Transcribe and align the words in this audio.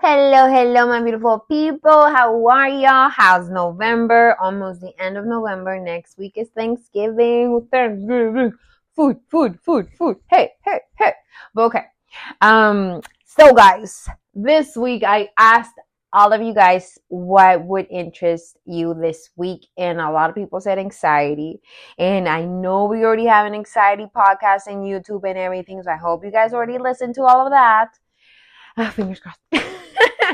Hello, 0.00 0.48
hello, 0.48 0.86
my 0.86 1.02
beautiful 1.02 1.40
people. 1.40 2.08
How 2.08 2.46
are 2.46 2.68
y'all? 2.68 3.10
How's 3.10 3.50
November? 3.50 4.36
Almost 4.40 4.80
the 4.80 4.92
end 5.02 5.18
of 5.18 5.26
November. 5.26 5.80
Next 5.80 6.16
week 6.16 6.34
is 6.36 6.48
Thanksgiving. 6.50 7.66
Thanksgiving. 7.72 8.52
Food, 8.94 9.18
food, 9.28 9.58
food, 9.60 9.88
food. 9.98 10.18
Hey, 10.30 10.52
hey, 10.64 10.78
hey. 10.96 11.14
But 11.52 11.62
okay. 11.64 11.84
Um, 12.40 13.02
so 13.26 13.52
guys, 13.52 14.08
this 14.36 14.76
week 14.76 15.02
I 15.02 15.30
asked 15.36 15.74
all 16.12 16.32
of 16.32 16.42
you 16.42 16.54
guys 16.54 16.96
what 17.08 17.64
would 17.64 17.88
interest 17.90 18.56
you 18.66 18.94
this 18.94 19.30
week 19.34 19.66
and 19.76 20.00
a 20.00 20.12
lot 20.12 20.30
of 20.30 20.36
people 20.36 20.58
said 20.58 20.78
anxiety 20.78 21.60
and 21.98 22.26
i 22.26 22.42
know 22.42 22.86
we 22.86 23.04
already 23.04 23.26
have 23.26 23.44
an 23.44 23.52
anxiety 23.52 24.06
podcast 24.16 24.68
and 24.68 24.84
youtube 24.84 25.28
and 25.28 25.36
everything 25.36 25.82
so 25.82 25.90
i 25.90 25.96
hope 25.96 26.24
you 26.24 26.30
guys 26.30 26.54
already 26.54 26.78
listened 26.78 27.14
to 27.14 27.20
all 27.20 27.44
of 27.44 27.52
that 27.52 27.90
ah, 28.78 28.88
fingers 28.88 29.20
crossed 29.20 29.38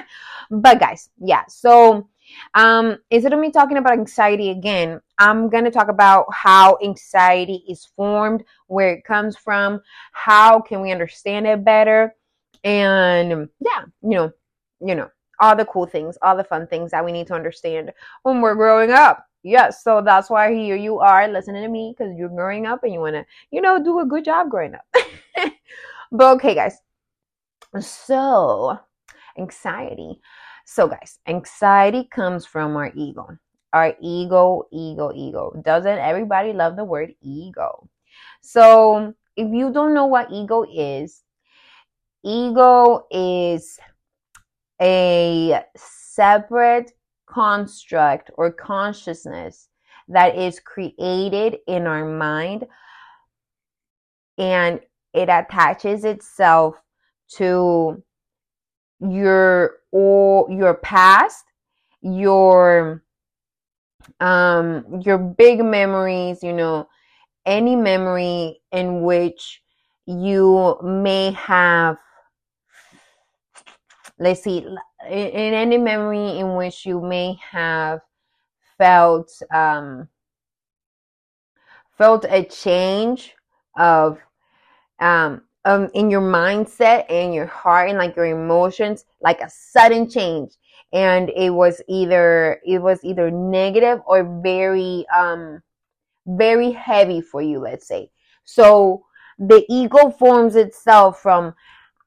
but 0.51 0.81
guys, 0.81 1.11
yeah. 1.19 1.45
So 1.49 2.09
um 2.55 2.99
instead 3.11 3.33
of 3.33 3.41
me 3.41 3.51
talking 3.51 3.77
about 3.77 3.93
anxiety 3.93 4.51
again, 4.51 5.01
I'm 5.19 5.49
gonna 5.49 5.71
talk 5.71 5.89
about 5.89 6.27
how 6.33 6.79
anxiety 6.83 7.65
is 7.69 7.87
formed, 7.97 8.45
where 8.67 8.91
it 8.91 9.05
comes 9.05 9.37
from, 9.37 9.81
how 10.13 10.61
can 10.61 10.81
we 10.81 10.93
understand 10.93 11.47
it 11.47 11.65
better, 11.65 12.15
and 12.65 13.49
yeah, 13.61 13.85
you 14.03 14.11
know, 14.11 14.33
you 14.81 14.95
know, 14.95 15.11
all 15.41 15.57
the 15.57 15.65
cool 15.67 15.87
things, 15.87 16.17
all 16.23 16.37
the 16.37 16.45
fun 16.45 16.67
things 16.67 16.91
that 16.91 17.05
we 17.05 17.13
need 17.13 17.27
to 17.29 17.35
understand 17.35 17.93
when 18.23 18.41
we're 18.41 18.55
growing 18.55 18.91
up. 18.91 19.27
Yes, 19.43 19.85
so 19.85 20.01
that's 20.01 20.31
why 20.31 20.55
here 20.55 20.77
you 20.77 21.01
are 21.01 21.29
listening 21.29 21.63
to 21.63 21.69
me 21.69 21.95
because 21.97 22.17
you're 22.17 22.31
growing 22.31 22.65
up 22.65 22.83
and 22.83 22.93
you 22.93 23.01
want 23.01 23.15
to, 23.15 23.27
you 23.51 23.61
know, 23.61 23.83
do 23.83 24.01
a 24.01 24.07
good 24.07 24.25
job 24.25 24.49
growing 24.49 24.75
up. 24.75 24.85
but 26.13 26.33
okay, 26.37 26.55
guys. 26.55 26.79
So, 27.79 28.79
anxiety. 29.39 30.21
So, 30.67 30.89
guys, 30.89 31.19
anxiety 31.27 32.09
comes 32.11 32.47
from 32.47 32.77
our 32.77 32.93
ego. 32.95 33.29
Our 33.73 33.95
ego, 34.01 34.65
ego, 34.73 35.13
ego. 35.15 35.61
Doesn't 35.65 35.99
everybody 35.99 36.53
love 36.53 36.77
the 36.77 36.85
word 36.85 37.15
ego? 37.21 37.89
So, 38.41 39.15
if 39.37 39.53
you 39.53 39.73
don't 39.73 39.95
know 39.95 40.07
what 40.07 40.31
ego 40.31 40.65
is, 40.73 41.23
ego 42.23 43.07
is 43.11 43.79
a 44.81 45.65
separate 45.77 46.93
construct 47.27 48.31
or 48.37 48.53
consciousness 48.53 49.69
that 50.09 50.37
is 50.37 50.61
created 50.61 51.59
in 51.67 51.87
our 51.87 52.05
mind 52.05 52.67
and 54.39 54.81
it 55.13 55.29
attaches 55.29 56.05
itself 56.05 56.77
to 57.37 58.03
your 59.11 59.79
or 59.93 60.51
your 60.51 60.75
past, 60.75 61.45
your 62.03 63.03
um 64.21 65.01
your 65.05 65.19
big 65.19 65.65
memories, 65.65 66.43
you 66.43 66.53
know, 66.53 66.89
any 67.47 67.77
memory 67.77 68.61
in 68.73 69.03
which 69.03 69.63
you 70.07 70.79
may 70.83 71.31
have 71.33 71.97
let's 74.19 74.43
see 74.43 74.59
in 75.09 75.55
any 75.55 75.79
memory 75.79 76.39
in 76.39 76.55
which 76.55 76.87
you 76.87 77.01
may 77.01 77.37
have 77.51 78.01
felt 78.79 79.31
um 79.53 80.09
felt 81.97 82.25
a 82.29 82.45
change 82.45 83.35
of 83.77 84.19
um 85.01 85.43
um 85.65 85.89
in 85.95 86.11
your 86.11 86.21
mindset 86.21 87.05
and 87.11 87.35
your 87.35 87.47
heart 87.47 87.89
and 87.89 87.99
like 87.99 88.17
your 88.17 88.27
emotions 88.27 89.05
like 89.21 89.41
a 89.41 89.51
sudden 89.51 90.09
change. 90.09 90.53
And 90.93 91.31
it 91.31 91.51
was 91.51 91.81
either 91.89 92.61
it 92.65 92.81
was 92.81 93.05
either 93.05 93.31
negative 93.31 94.01
or 94.07 94.41
very 94.43 95.07
um 95.17 95.63
very 96.27 96.73
heavy 96.73 97.21
for 97.21 97.43
you 97.43 97.59
let's 97.61 97.87
say. 97.89 98.11
So 98.45 99.05
the 99.39 99.65
ego 99.69 100.11
forms 100.11 100.55
itself 100.55 101.21
from 101.21 101.55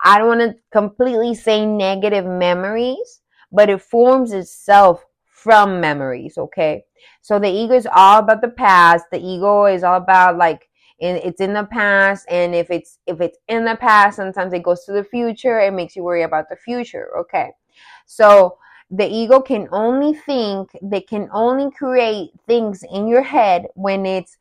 i 0.04 0.18
don't 0.18 0.28
want 0.28 0.40
to 0.40 0.56
completely 0.72 1.36
say 1.36 1.66
negative 1.66 2.26
memories 2.26 3.22
but 3.52 3.70
it 3.70 3.82
forms 3.82 4.32
itself 4.32 5.04
from 5.26 5.80
memories 5.82 6.38
okay? 6.38 6.84
So 7.22 7.40
the 7.40 7.50
ego 7.50 7.74
is 7.76 7.88
all 7.94 8.20
about 8.20 8.42
the 8.42 8.50
past. 8.50 9.06
The 9.12 9.20
ego 9.20 9.66
is 9.66 9.84
all 9.84 9.98
about 9.98 10.38
like 10.38 10.67
and 11.00 11.18
it's 11.18 11.42
in 11.42 11.54
the 11.54 11.66
past 11.66 12.26
and 12.30 12.56
if 12.56 12.70
it's 12.72 13.00
if 13.06 13.22
it's 13.22 13.38
in 13.48 13.66
the 13.66 13.76
past 13.76 14.18
sometimes 14.18 14.54
it 14.54 14.64
goes 14.64 14.84
to 14.86 14.92
the 14.92 15.04
future 15.04 15.60
it 15.60 15.74
makes 15.74 15.96
you 15.96 16.04
worry 16.04 16.24
about 16.24 16.50
the 16.50 16.56
future 16.56 17.10
okay? 17.18 17.52
So 18.06 18.58
the 18.90 19.08
ego 19.08 19.42
can 19.42 19.68
only 19.72 20.14
think 20.14 20.70
they 20.82 21.02
can 21.02 21.30
only 21.32 21.70
create 21.72 22.32
things 22.48 22.84
in 22.92 23.08
your 23.08 23.22
head 23.22 23.68
when 23.76 24.06
it's 24.06 24.38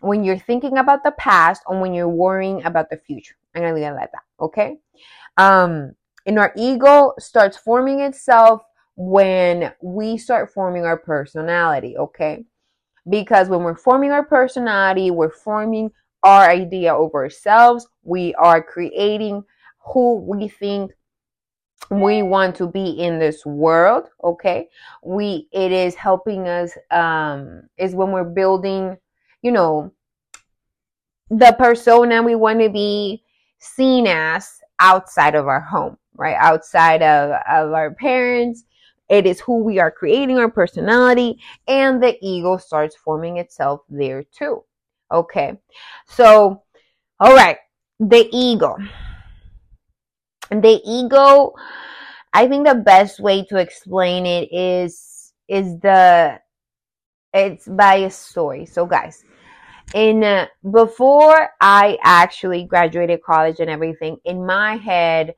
when 0.00 0.22
you're 0.22 0.38
thinking 0.38 0.78
about 0.78 1.02
the 1.02 1.12
past 1.12 1.62
or 1.66 1.80
when 1.80 1.94
you're 1.94 2.08
worrying 2.08 2.62
about 2.64 2.90
the 2.90 2.96
future. 2.96 3.34
I'm 3.54 3.62
gonna 3.62 3.74
leave 3.74 3.84
it 3.84 3.92
like 3.92 4.12
that 4.12 4.44
okay? 4.44 4.78
Um 5.36 5.92
and 6.26 6.38
our 6.38 6.52
ego 6.56 7.14
starts 7.18 7.56
forming 7.56 8.00
itself 8.00 8.62
when 8.96 9.72
we 9.82 10.16
start 10.16 10.52
forming 10.52 10.84
our 10.84 10.96
personality 10.96 11.96
okay 11.98 12.44
because 13.08 13.48
when 13.48 13.62
we're 13.62 13.76
forming 13.76 14.10
our 14.10 14.24
personality, 14.24 15.10
we're 15.10 15.30
forming 15.30 15.90
our 16.22 16.48
idea 16.48 16.94
of 16.94 17.14
ourselves. 17.14 17.86
We 18.02 18.34
are 18.34 18.62
creating 18.62 19.44
who 19.92 20.16
we 20.16 20.48
think 20.48 20.92
we 21.90 22.22
want 22.22 22.56
to 22.56 22.66
be 22.66 22.90
in 22.90 23.18
this 23.18 23.44
world 23.46 24.08
okay 24.24 24.68
we 25.04 25.46
it 25.52 25.70
is 25.70 25.94
helping 25.94 26.48
us 26.48 26.72
um 26.90 27.62
is 27.78 27.94
when 27.94 28.10
we're 28.10 28.24
building 28.24 28.96
you 29.42 29.52
know 29.52 29.92
the 31.30 31.54
persona 31.58 32.22
we 32.22 32.34
want 32.34 32.60
to 32.60 32.70
be 32.70 33.22
seen 33.58 34.06
as 34.06 34.58
outside 34.80 35.34
of 35.34 35.46
our 35.46 35.60
home 35.60 35.96
right 36.14 36.36
outside 36.40 37.02
of, 37.02 37.30
of 37.48 37.72
our 37.72 37.94
parents 37.94 38.64
it 39.08 39.26
is 39.26 39.40
who 39.40 39.62
we 39.62 39.78
are 39.78 39.90
creating 39.90 40.38
our 40.38 40.50
personality, 40.50 41.38
and 41.68 42.02
the 42.02 42.16
ego 42.20 42.56
starts 42.56 42.96
forming 42.96 43.38
itself 43.38 43.82
there 43.88 44.24
too. 44.24 44.64
Okay, 45.12 45.58
so 46.06 46.62
all 47.20 47.34
right, 47.34 47.58
the 48.00 48.28
ego. 48.32 48.76
The 50.50 50.80
ego, 50.84 51.54
I 52.32 52.46
think 52.46 52.66
the 52.66 52.74
best 52.76 53.18
way 53.18 53.44
to 53.46 53.56
explain 53.58 54.26
it 54.26 54.48
is 54.52 55.32
is 55.48 55.78
the 55.80 56.40
it's 57.32 57.66
by 57.66 57.96
a 57.96 58.10
story. 58.10 58.66
So 58.66 58.86
guys, 58.86 59.24
in 59.94 60.24
uh, 60.24 60.46
before 60.70 61.50
I 61.60 61.98
actually 62.02 62.64
graduated 62.64 63.22
college 63.22 63.60
and 63.60 63.70
everything, 63.70 64.18
in 64.24 64.44
my 64.44 64.76
head, 64.76 65.34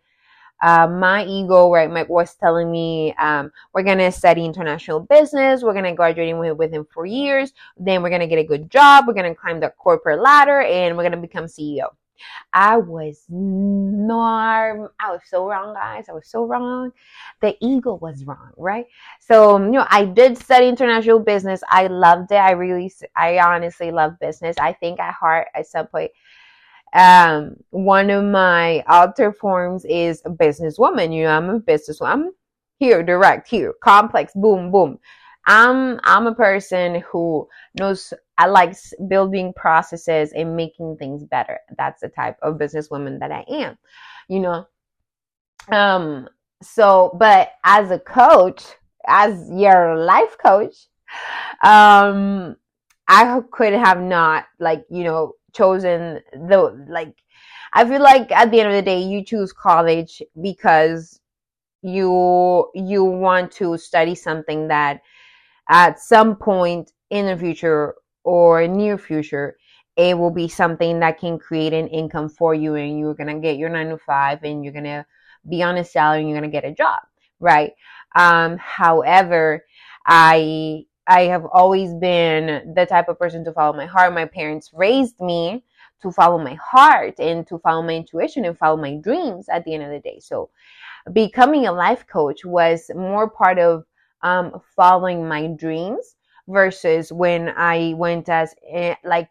uh, 0.63 0.87
my 0.89 1.25
ego, 1.25 1.73
right, 1.73 1.91
my, 1.91 2.03
was 2.05 2.35
telling 2.35 2.71
me 2.71 3.15
um, 3.15 3.53
we're 3.73 3.83
going 3.83 3.99
to 3.99 4.11
study 4.11 4.45
international 4.45 5.01
business, 5.01 5.63
we're 5.63 5.73
going 5.73 5.85
to 5.85 5.93
graduate 5.93 6.57
within 6.57 6.85
four 6.93 7.07
years, 7.07 7.53
then 7.77 8.03
we're 8.03 8.11
going 8.11 8.21
to 8.21 8.27
get 8.27 8.39
a 8.39 8.45
good 8.45 8.71
job, 8.71 9.05
we're 9.07 9.15
going 9.15 9.33
to 9.33 9.35
climb 9.35 9.61
the 9.61 9.71
corporate 9.79 10.21
ladder, 10.21 10.61
and 10.63 10.97
we're 10.97 11.05
going 11.05 11.13
to 11.13 11.19
become 11.19 11.45
CEO. 11.45 11.89
I 12.53 12.79
was 12.79 13.25
norm. 13.29 14.89
I 15.01 15.13
was 15.13 15.21
so 15.27 15.47
wrong, 15.47 15.75
guys. 15.75 16.07
I 16.09 16.13
was 16.13 16.27
so 16.27 16.45
wrong. 16.45 16.93
The 17.41 17.57
ego 17.61 17.95
was 17.95 18.25
wrong, 18.25 18.53
right? 18.57 18.87
So, 19.21 19.59
you 19.59 19.71
know, 19.71 19.87
I 19.89 20.05
did 20.05 20.39
study 20.39 20.69
international 20.69 21.21
business. 21.21 21.63
I 21.69 21.87
loved 21.87 22.33
it. 22.33 22.37
I 22.37 22.53
really, 22.53 22.93
I 23.17 23.39
honestly 23.39 23.91
love 23.91 24.19
business. 24.21 24.57
I 24.59 24.73
think 24.73 24.99
at 25.01 25.15
heart, 25.15 25.49
at 25.55 25.67
some 25.67 25.87
point, 25.87 26.11
um, 26.95 27.57
one 27.71 28.11
of 28.11 28.25
my 28.25 28.83
alter 28.89 29.33
forms 29.33 29.85
is 29.85 30.23
a 30.25 30.31
businesswoman. 30.31 31.15
You 31.15 31.25
know, 31.25 31.37
I'm 31.37 31.51
a 31.51 31.61
businesswoman. 31.61 32.09
I'm 32.13 32.31
here, 32.79 33.03
direct, 33.03 33.49
here, 33.49 33.75
complex, 33.83 34.33
boom, 34.35 34.71
boom. 34.71 34.99
I'm 35.47 35.99
I'm 36.05 36.27
a 36.27 36.35
person 36.35 37.03
who 37.11 37.49
knows 37.79 38.13
I 38.37 38.47
like 38.47 38.77
building 39.09 39.53
processes 39.55 40.33
and 40.33 40.55
making 40.55 40.97
things 40.99 41.25
better. 41.25 41.59
That's 41.77 42.03
the 42.03 42.09
type 42.09 42.37
of 42.43 42.57
businesswoman 42.57 43.19
that 43.21 43.33
I 43.33 43.45
am. 43.49 43.79
You 44.29 44.41
know. 44.41 44.67
Um 45.73 46.29
so 46.63 47.17
but 47.19 47.53
as 47.65 47.91
a 47.91 47.99
coach, 47.99 48.63
as 49.07 49.49
your 49.51 49.97
life 49.97 50.37
coach, 50.39 50.75
um 51.65 52.57
I 53.09 53.41
could 53.51 53.73
have 53.73 54.03
not 54.03 54.45
like, 54.61 54.85
you 54.91 55.03
know, 55.05 55.33
chosen 55.59 56.21
the 56.33 56.87
like 56.89 57.15
I 57.73 57.87
feel 57.89 58.03
like 58.03 58.33
at 58.33 58.51
the 58.51 58.61
end 58.61 58.69
of 58.71 58.75
the 58.75 58.83
day 58.83 59.01
you 59.01 59.25
choose 59.25 59.53
college 59.53 60.23
because 60.41 61.21
you 61.83 62.71
you 62.75 63.05
want 63.05 63.53
to 63.53 63.77
study 63.77 64.15
something 64.15 64.69
that 64.69 65.01
at 65.69 66.01
some 66.01 66.37
point 66.37 66.93
in 67.11 67.27
the 67.27 67.37
future 67.37 67.95
or 68.25 68.67
near 68.67 68.99
future 68.99 69.57
it 69.97 70.17
will 70.17 70.31
be 70.31 70.49
something 70.49 71.01
that 71.01 71.19
can 71.19 71.39
create 71.39 71.73
an 71.73 71.89
income 71.89 72.29
for 72.29 72.55
you 72.55 72.77
and 72.77 72.99
you're 72.99 73.15
gonna 73.15 73.41
get 73.41 73.59
your 73.59 73.69
nine 73.69 73.89
to 73.89 73.99
five 73.99 74.43
and 74.45 74.65
you're 74.65 74.73
gonna 74.73 75.05
be 75.49 75.63
on 75.63 75.77
a 75.77 75.85
salary 75.85 76.21
and 76.21 76.29
you're 76.29 76.39
gonna 76.39 76.53
get 76.59 76.65
a 76.65 76.73
job 76.73 77.01
right? 77.41 77.73
Um, 78.17 78.57
however, 78.59 79.65
I 80.07 80.85
I 81.09 81.23
have 81.23 81.47
always 81.47 81.95
been 81.95 82.75
the 82.75 82.87
type 82.87 83.09
of 83.09 83.19
person 83.19 83.45
to 83.47 83.53
follow 83.53 83.77
my 83.77 83.87
heart. 83.87 84.13
My 84.15 84.27
parents 84.27 84.71
raised 84.75 85.21
me 85.21 85.65
to 86.03 86.13
follow 86.13 86.39
my 86.39 86.55
heart 86.55 87.19
and 87.19 87.47
to 87.49 87.59
follow 87.59 87.83
my 87.83 87.95
intuition 87.97 88.45
and 88.45 88.57
follow 88.57 88.77
my 88.77 88.97
dreams 88.97 89.49
at 89.49 89.65
the 89.65 89.75
end 89.75 89.85
of 89.85 89.91
the 89.91 90.01
day. 90.01 90.21
So 90.21 90.51
becoming 91.13 91.67
a 91.67 91.73
life 91.73 92.07
coach 92.07 92.45
was 92.45 92.91
more 92.95 93.31
part 93.31 93.59
of 93.59 93.85
um, 94.23 94.61
following 94.77 95.29
my 95.29 95.49
dreams 95.49 96.17
versus 96.49 97.13
when 97.13 97.51
I 97.57 97.95
went 97.97 98.29
as 98.29 98.55
eh, 98.71 98.97
like 99.05 99.31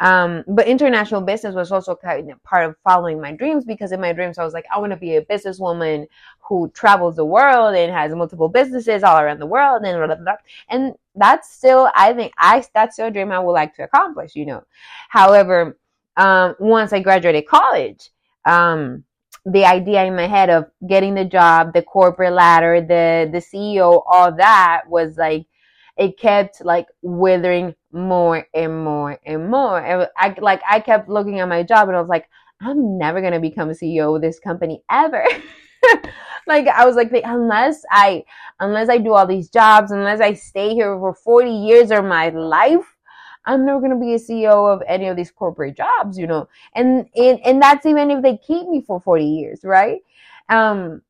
um, 0.00 0.44
but 0.48 0.66
international 0.66 1.20
business 1.20 1.54
was 1.54 1.70
also 1.70 1.94
kind 1.94 2.30
of 2.30 2.42
part 2.42 2.66
of 2.66 2.74
following 2.82 3.20
my 3.20 3.32
dreams 3.32 3.64
because 3.66 3.92
in 3.92 4.00
my 4.00 4.14
dreams 4.14 4.38
I 4.38 4.44
was 4.44 4.54
like, 4.54 4.64
I 4.74 4.78
want 4.78 4.92
to 4.92 4.98
be 4.98 5.16
a 5.16 5.24
businesswoman 5.24 6.06
who 6.40 6.70
travels 6.74 7.16
the 7.16 7.24
world 7.24 7.76
and 7.76 7.92
has 7.92 8.14
multiple 8.14 8.48
businesses 8.48 9.02
all 9.02 9.20
around 9.20 9.40
the 9.40 9.46
world 9.46 9.82
and 9.84 9.98
blah, 9.98 10.06
blah, 10.06 10.16
blah. 10.16 10.36
and 10.70 10.94
that's 11.14 11.52
still 11.52 11.90
I 11.94 12.14
think 12.14 12.32
I 12.38 12.64
that's 12.74 12.96
still 12.96 13.08
a 13.08 13.10
dream 13.10 13.30
I 13.30 13.38
would 13.38 13.52
like 13.52 13.74
to 13.76 13.84
accomplish, 13.84 14.34
you 14.34 14.46
know. 14.46 14.64
However, 15.10 15.76
um, 16.16 16.54
once 16.58 16.92
I 16.94 17.00
graduated 17.00 17.46
college, 17.46 18.10
um, 18.46 19.04
the 19.44 19.64
idea 19.64 20.04
in 20.04 20.16
my 20.16 20.26
head 20.26 20.50
of 20.50 20.66
getting 20.86 21.14
the 21.14 21.24
job, 21.26 21.74
the 21.74 21.82
corporate 21.82 22.32
ladder, 22.32 22.80
the 22.80 23.28
the 23.30 23.38
CEO, 23.38 24.02
all 24.06 24.32
that 24.32 24.82
was 24.88 25.18
like 25.18 25.46
it 26.00 26.18
kept 26.18 26.64
like 26.64 26.86
withering 27.02 27.74
more 27.92 28.46
and 28.54 28.82
more 28.82 29.18
and 29.26 29.50
more. 29.50 29.78
And 29.78 30.08
I 30.16 30.34
like 30.40 30.62
I 30.68 30.80
kept 30.80 31.10
looking 31.10 31.40
at 31.40 31.48
my 31.48 31.62
job 31.62 31.88
and 31.88 31.96
I 31.96 32.00
was 32.00 32.08
like, 32.08 32.28
I'm 32.62 32.96
never 32.96 33.20
gonna 33.20 33.38
become 33.38 33.68
a 33.68 33.74
CEO 33.74 34.16
of 34.16 34.22
this 34.22 34.38
company 34.40 34.82
ever. 34.90 35.22
like 36.46 36.66
I 36.68 36.86
was 36.86 36.96
like, 36.96 37.10
unless 37.22 37.82
I 37.90 38.24
unless 38.60 38.88
I 38.88 38.96
do 38.96 39.12
all 39.12 39.26
these 39.26 39.50
jobs, 39.50 39.90
unless 39.90 40.20
I 40.20 40.32
stay 40.32 40.72
here 40.72 40.98
for 40.98 41.12
40 41.12 41.50
years 41.50 41.90
of 41.90 42.06
my 42.06 42.30
life, 42.30 42.96
I'm 43.44 43.66
never 43.66 43.82
gonna 43.82 44.00
be 44.00 44.14
a 44.14 44.18
CEO 44.18 44.72
of 44.72 44.82
any 44.86 45.06
of 45.06 45.18
these 45.18 45.30
corporate 45.30 45.76
jobs, 45.76 46.16
you 46.16 46.26
know. 46.26 46.48
And 46.74 47.10
and, 47.14 47.40
and 47.44 47.60
that's 47.60 47.84
even 47.84 48.10
if 48.10 48.22
they 48.22 48.38
keep 48.38 48.66
me 48.68 48.80
for 48.80 49.00
40 49.02 49.22
years, 49.22 49.60
right? 49.64 50.00
Um 50.48 51.02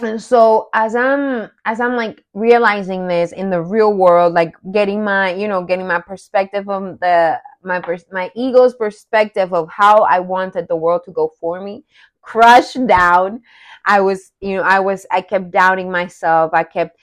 and 0.00 0.20
so 0.20 0.68
as 0.74 0.94
i'm 0.96 1.50
as 1.64 1.78
i'm 1.80 1.94
like 1.96 2.24
realizing 2.32 3.06
this 3.06 3.32
in 3.32 3.50
the 3.50 3.60
real 3.60 3.92
world 3.92 4.32
like 4.32 4.54
getting 4.72 5.04
my 5.04 5.32
you 5.34 5.46
know 5.46 5.62
getting 5.62 5.86
my 5.86 6.00
perspective 6.00 6.64
from 6.64 6.96
the 7.00 7.38
my 7.62 7.80
my 8.10 8.30
ego's 8.34 8.74
perspective 8.74 9.52
of 9.52 9.68
how 9.68 10.02
i 10.04 10.18
wanted 10.18 10.66
the 10.68 10.76
world 10.76 11.02
to 11.04 11.12
go 11.12 11.30
for 11.38 11.60
me 11.60 11.84
crushed 12.22 12.84
down 12.86 13.40
i 13.84 14.00
was 14.00 14.32
you 14.40 14.56
know 14.56 14.62
i 14.62 14.80
was 14.80 15.04
i 15.10 15.20
kept 15.20 15.50
doubting 15.50 15.90
myself. 15.90 16.52
I 16.54 16.64
kept 16.64 16.96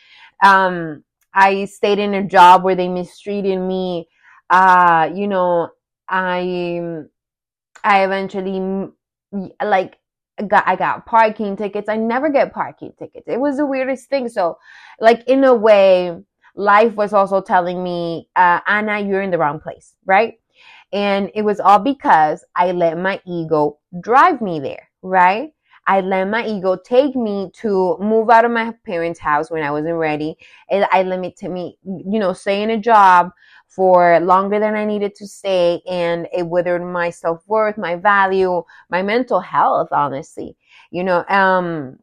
um 0.44 1.04
i 1.34 1.66
stayed 1.66 2.00
in 2.00 2.14
a 2.16 2.24
job 2.24 2.64
where 2.64 2.76
they 2.76 2.88
mistreated 2.88 3.60
me. 3.60 4.08
Uh 4.50 5.10
you 5.14 5.28
know 5.28 5.70
i 6.08 6.82
i 7.84 8.04
eventually 8.04 8.90
like 9.64 9.99
got 10.48 10.68
I 10.68 10.76
got 10.76 11.06
parking 11.06 11.56
tickets. 11.58 11.90
I 11.90 11.96
never 11.98 12.30
get 12.30 12.54
parking 12.54 12.94
tickets. 12.98 13.26
It 13.28 13.40
was 13.40 13.58
the 13.58 13.66
weirdest 13.66 14.10
thing. 14.10 14.30
So, 14.30 14.58
like 15.00 15.24
in 15.28 15.44
a 15.44 15.54
way, 15.54 16.18
life 16.56 16.96
was 16.96 17.14
also 17.14 17.42
telling 17.42 17.84
me, 17.84 18.30
uh, 18.36 18.60
Ana, 18.68 19.00
you're 19.00 19.22
in 19.22 19.32
the 19.32 19.38
wrong 19.38 19.60
place, 19.60 19.96
right? 20.06 20.36
And 20.92 21.30
it 21.36 21.44
was 21.44 21.60
all 21.60 21.80
because 21.80 22.44
I 22.56 22.72
let 22.72 22.98
my 22.98 23.22
ego 23.26 23.80
drive 24.02 24.42
me 24.42 24.60
there, 24.60 24.90
right? 25.02 25.52
I 25.88 26.02
let 26.02 26.26
my 26.26 26.46
ego 26.46 26.78
take 26.78 27.16
me 27.16 27.50
to 27.62 27.98
move 28.00 28.30
out 28.30 28.46
of 28.46 28.52
my 28.52 28.74
parents' 28.86 29.20
house 29.20 29.50
when 29.50 29.64
I 29.64 29.72
wasn't 29.72 29.96
ready. 29.96 30.36
And 30.70 30.86
I 30.92 31.04
to 31.38 31.50
me, 31.50 31.78
you 31.84 32.20
know, 32.20 32.34
stay 32.34 32.62
in 32.62 32.70
a 32.70 32.78
job 32.78 33.32
for 33.70 34.20
longer 34.20 34.60
than 34.60 34.76
I 34.76 34.84
needed 34.84 35.16
to 35.16 35.28
stay 35.28 35.82
and 35.90 36.28
it 36.34 36.48
withered 36.48 36.82
my 36.82 37.12
self-worth, 37.12 37.78
my 37.78 37.96
value, 37.96 38.64
my 38.90 39.04
mental 39.04 39.40
health, 39.40 39.90
honestly. 39.92 40.58
You 40.92 41.04
know, 41.04 41.24
um, 41.30 42.00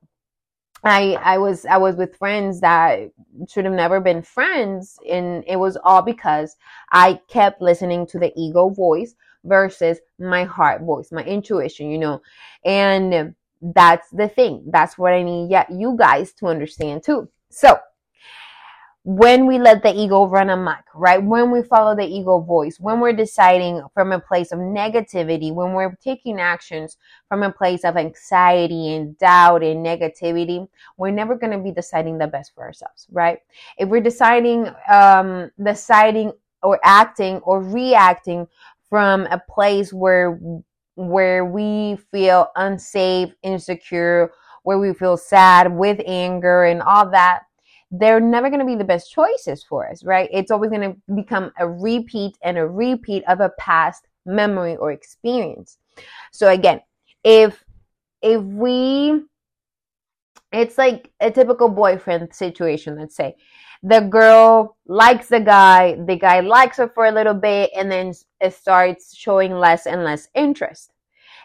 I 0.85 1.19
I 1.23 1.39
was 1.39 1.67
I 1.67 1.79
was 1.79 1.97
with 1.97 2.17
friends 2.17 2.61
that 2.61 3.11
should 3.49 3.65
have 3.65 3.75
never 3.75 4.01
been 4.01 4.23
friends 4.23 4.99
and 5.11 5.43
it 5.47 5.57
was 5.57 5.77
all 5.83 6.03
because 6.03 6.57
I 6.93 7.21
kept 7.29 7.61
listening 7.61 8.07
to 8.09 8.19
the 8.21 8.33
ego 8.37 8.69
voice 8.69 9.15
versus 9.45 9.99
my 10.19 10.45
heart 10.45 10.83
voice, 10.83 11.11
my 11.11 11.25
intuition, 11.25 11.91
you 11.91 11.99
know. 11.99 12.23
And 12.65 13.35
that's 13.61 14.09
the 14.11 14.29
thing. 14.29 14.65
That's 14.71 14.97
what 14.97 15.13
I 15.13 15.23
need 15.23 15.51
yet 15.51 15.69
you 15.71 15.97
guys 15.99 16.33
to 16.35 16.47
understand 16.47 17.03
too. 17.03 17.29
So, 17.51 17.79
when 19.09 19.47
we 19.47 19.57
let 19.57 19.85
the 19.85 19.95
ego 19.95 20.27
run 20.27 20.51
amok, 20.51 20.85
right? 20.93 21.23
When 21.23 21.53
we 21.53 21.63
follow 21.63 21.95
the 21.95 22.05
ego 22.05 22.41
voice, 22.41 22.81
when 22.81 22.99
we're 22.99 23.13
deciding 23.13 23.81
from 23.95 24.11
a 24.11 24.19
place 24.19 24.51
of 24.51 24.59
negativity, 24.59 25.55
when 25.55 25.75
we're 25.75 25.95
taking 26.03 26.41
actions 26.41 26.97
from 27.29 27.45
a 27.45 27.53
place 27.53 27.85
of 27.85 27.97
anxiety 27.97 28.95
and 28.95 29.17
doubt 29.17 29.63
and 29.63 29.87
negativity, 29.87 30.67
we're 30.97 31.13
never 31.13 31.37
going 31.37 31.53
to 31.53 31.59
be 31.63 31.71
deciding 31.71 32.19
the 32.19 32.27
best 32.27 32.53
for 32.53 32.65
ourselves, 32.65 33.07
right? 33.13 33.39
If 33.79 33.89
we're 33.89 34.01
deciding, 34.01 34.75
um, 34.93 35.53
deciding 35.63 36.33
or 36.65 36.81
acting 36.83 37.37
or 37.45 37.63
reacting 37.63 38.49
from 38.91 39.27
a 39.27 39.41
place 39.49 39.93
where, 39.93 40.41
where 40.97 41.45
we 41.45 41.97
feel 42.11 42.49
unsafe, 42.57 43.33
insecure, 43.45 44.33
where 44.65 44.81
we 44.81 44.93
feel 44.95 45.17
sad 45.17 45.73
with 45.73 46.01
anger 46.07 46.65
and 46.65 46.83
all 46.83 47.09
that, 47.13 47.45
they're 47.91 48.21
never 48.21 48.49
going 48.49 48.61
to 48.61 48.67
be 48.67 48.75
the 48.75 48.85
best 48.85 49.13
choices 49.13 49.63
for 49.63 49.89
us, 49.89 50.05
right? 50.05 50.29
It's 50.33 50.51
always 50.51 50.71
going 50.71 50.93
to 50.93 51.15
become 51.15 51.53
a 51.59 51.69
repeat 51.69 52.37
and 52.43 52.59
a 52.59 52.67
repeat 52.67 53.23
of 53.29 53.41
a 53.41 53.53
past 53.59 54.07
memory 54.25 54.77
or 54.77 54.93
experience. 54.93 55.79
So 56.33 56.49
again, 56.49 56.81
if 57.25 57.65
if 58.23 58.43
we 58.43 59.23
it's 60.53 60.79
like 60.79 61.11
a 61.21 61.31
typical 61.31 61.69
boyfriend 61.69 62.35
situation, 62.35 62.99
let's 62.99 63.17
say. 63.17 63.37
The 63.83 64.01
girl 64.01 64.77
likes 64.87 65.29
the 65.29 65.41
guy, 65.41 65.97
the 66.07 66.17
guy 66.17 66.41
likes 66.41 66.79
her 66.79 66.89
for 66.89 67.07
a 67.07 67.13
little 67.13 67.35
bit 67.35 67.71
and 67.77 67.91
then 67.91 68.15
it 68.41 68.55
starts 68.55 69.15
showing 69.15 69.53
less 69.53 69.87
and 69.87 70.03
less 70.03 70.29
interest. 70.35 70.93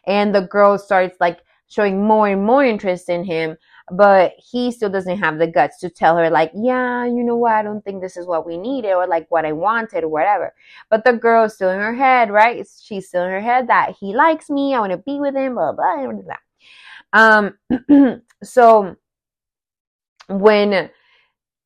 And 0.07 0.33
the 0.33 0.41
girl 0.41 0.77
starts 0.77 1.17
like 1.19 1.39
showing 1.67 2.03
more 2.03 2.29
and 2.29 2.43
more 2.43 2.63
interest 2.63 3.09
in 3.09 3.23
him 3.23 3.57
but 3.89 4.33
he 4.37 4.71
still 4.71 4.89
doesn't 4.89 5.17
have 5.17 5.37
the 5.37 5.47
guts 5.47 5.79
to 5.79 5.89
tell 5.89 6.15
her 6.17 6.29
like 6.29 6.51
yeah 6.53 7.05
you 7.05 7.23
know 7.23 7.35
what? 7.35 7.53
I 7.53 7.63
don't 7.63 7.83
think 7.83 8.01
this 8.01 8.17
is 8.17 8.25
what 8.27 8.45
we 8.45 8.57
needed 8.57 8.93
or 8.93 9.07
like 9.07 9.29
what 9.29 9.45
i 9.45 9.51
wanted 9.51 10.03
or 10.03 10.09
whatever. 10.09 10.53
But 10.89 11.03
the 11.03 11.13
girl's 11.13 11.55
still 11.55 11.69
in 11.71 11.79
her 11.79 11.93
head 11.93 12.29
right? 12.31 12.65
She's 12.81 13.07
still 13.07 13.23
in 13.23 13.31
her 13.31 13.41
head 13.41 13.67
that 13.67 13.95
he 13.99 14.13
likes 14.15 14.49
me 14.49 14.73
i 14.75 14.79
want 14.79 14.91
to 14.91 14.97
be 14.97 15.19
with 15.19 15.35
him 15.35 15.55
blah 15.55 15.73
blah 15.73 16.07
blah, 16.07 16.21
blah. 16.21 17.53
um 17.89 18.21
so 18.43 18.95
when 20.29 20.89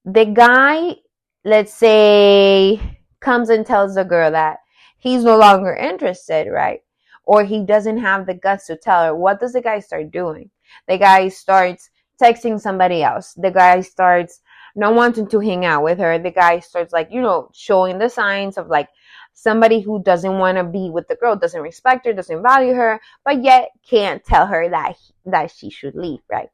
the 0.06 0.26
guy 0.26 0.96
let's 1.44 1.74
say 1.74 2.80
comes 3.20 3.50
and 3.50 3.66
tells 3.66 3.96
the 3.96 4.04
girl 4.04 4.32
that 4.32 4.58
he's 4.98 5.24
no 5.24 5.38
longer 5.38 5.74
interested 5.76 6.48
right? 6.52 6.82
Or 7.24 7.44
he 7.44 7.64
doesn't 7.66 7.98
have 7.98 8.26
the 8.28 8.36
guts 8.36 8.68
to 8.68 8.78
tell 8.78 9.04
her 9.06 9.16
what 9.16 9.40
does 9.40 9.54
the 9.54 9.62
guy 9.62 9.80
start 9.80 10.12
doing? 10.12 10.50
The 10.88 10.98
guy 10.98 11.30
starts 11.30 11.90
texting 12.22 12.60
somebody 12.60 13.04
else. 13.04 13.34
The 13.34 13.52
guy 13.52 13.82
starts 13.82 14.42
not 14.76 14.94
wanting 14.94 15.28
to 15.28 15.40
hang 15.40 15.66
out 15.66 15.84
with 15.84 16.00
her. 16.00 16.20
The 16.20 16.32
guy 16.32 16.60
starts 16.60 16.92
like, 16.92 17.10
you 17.12 17.22
know, 17.22 17.50
showing 17.54 17.98
the 17.98 18.10
signs 18.10 18.58
of 18.58 18.68
like 18.68 18.90
somebody 19.34 19.80
who 19.82 20.02
doesn't 20.04 20.38
want 20.38 20.58
to 20.58 20.64
be 20.64 20.90
with 20.90 21.08
the 21.08 21.16
girl, 21.16 21.36
doesn't 21.36 21.62
respect 21.62 22.06
her, 22.06 22.14
doesn't 22.14 22.42
value 22.42 22.74
her, 22.74 23.00
but 23.24 23.44
yet 23.44 23.70
can't 23.88 24.24
tell 24.24 24.46
her 24.48 24.70
that 24.70 24.98
that 25.26 25.52
she 25.52 25.70
should 25.70 25.96
leave, 25.96 26.22
right? 26.30 26.50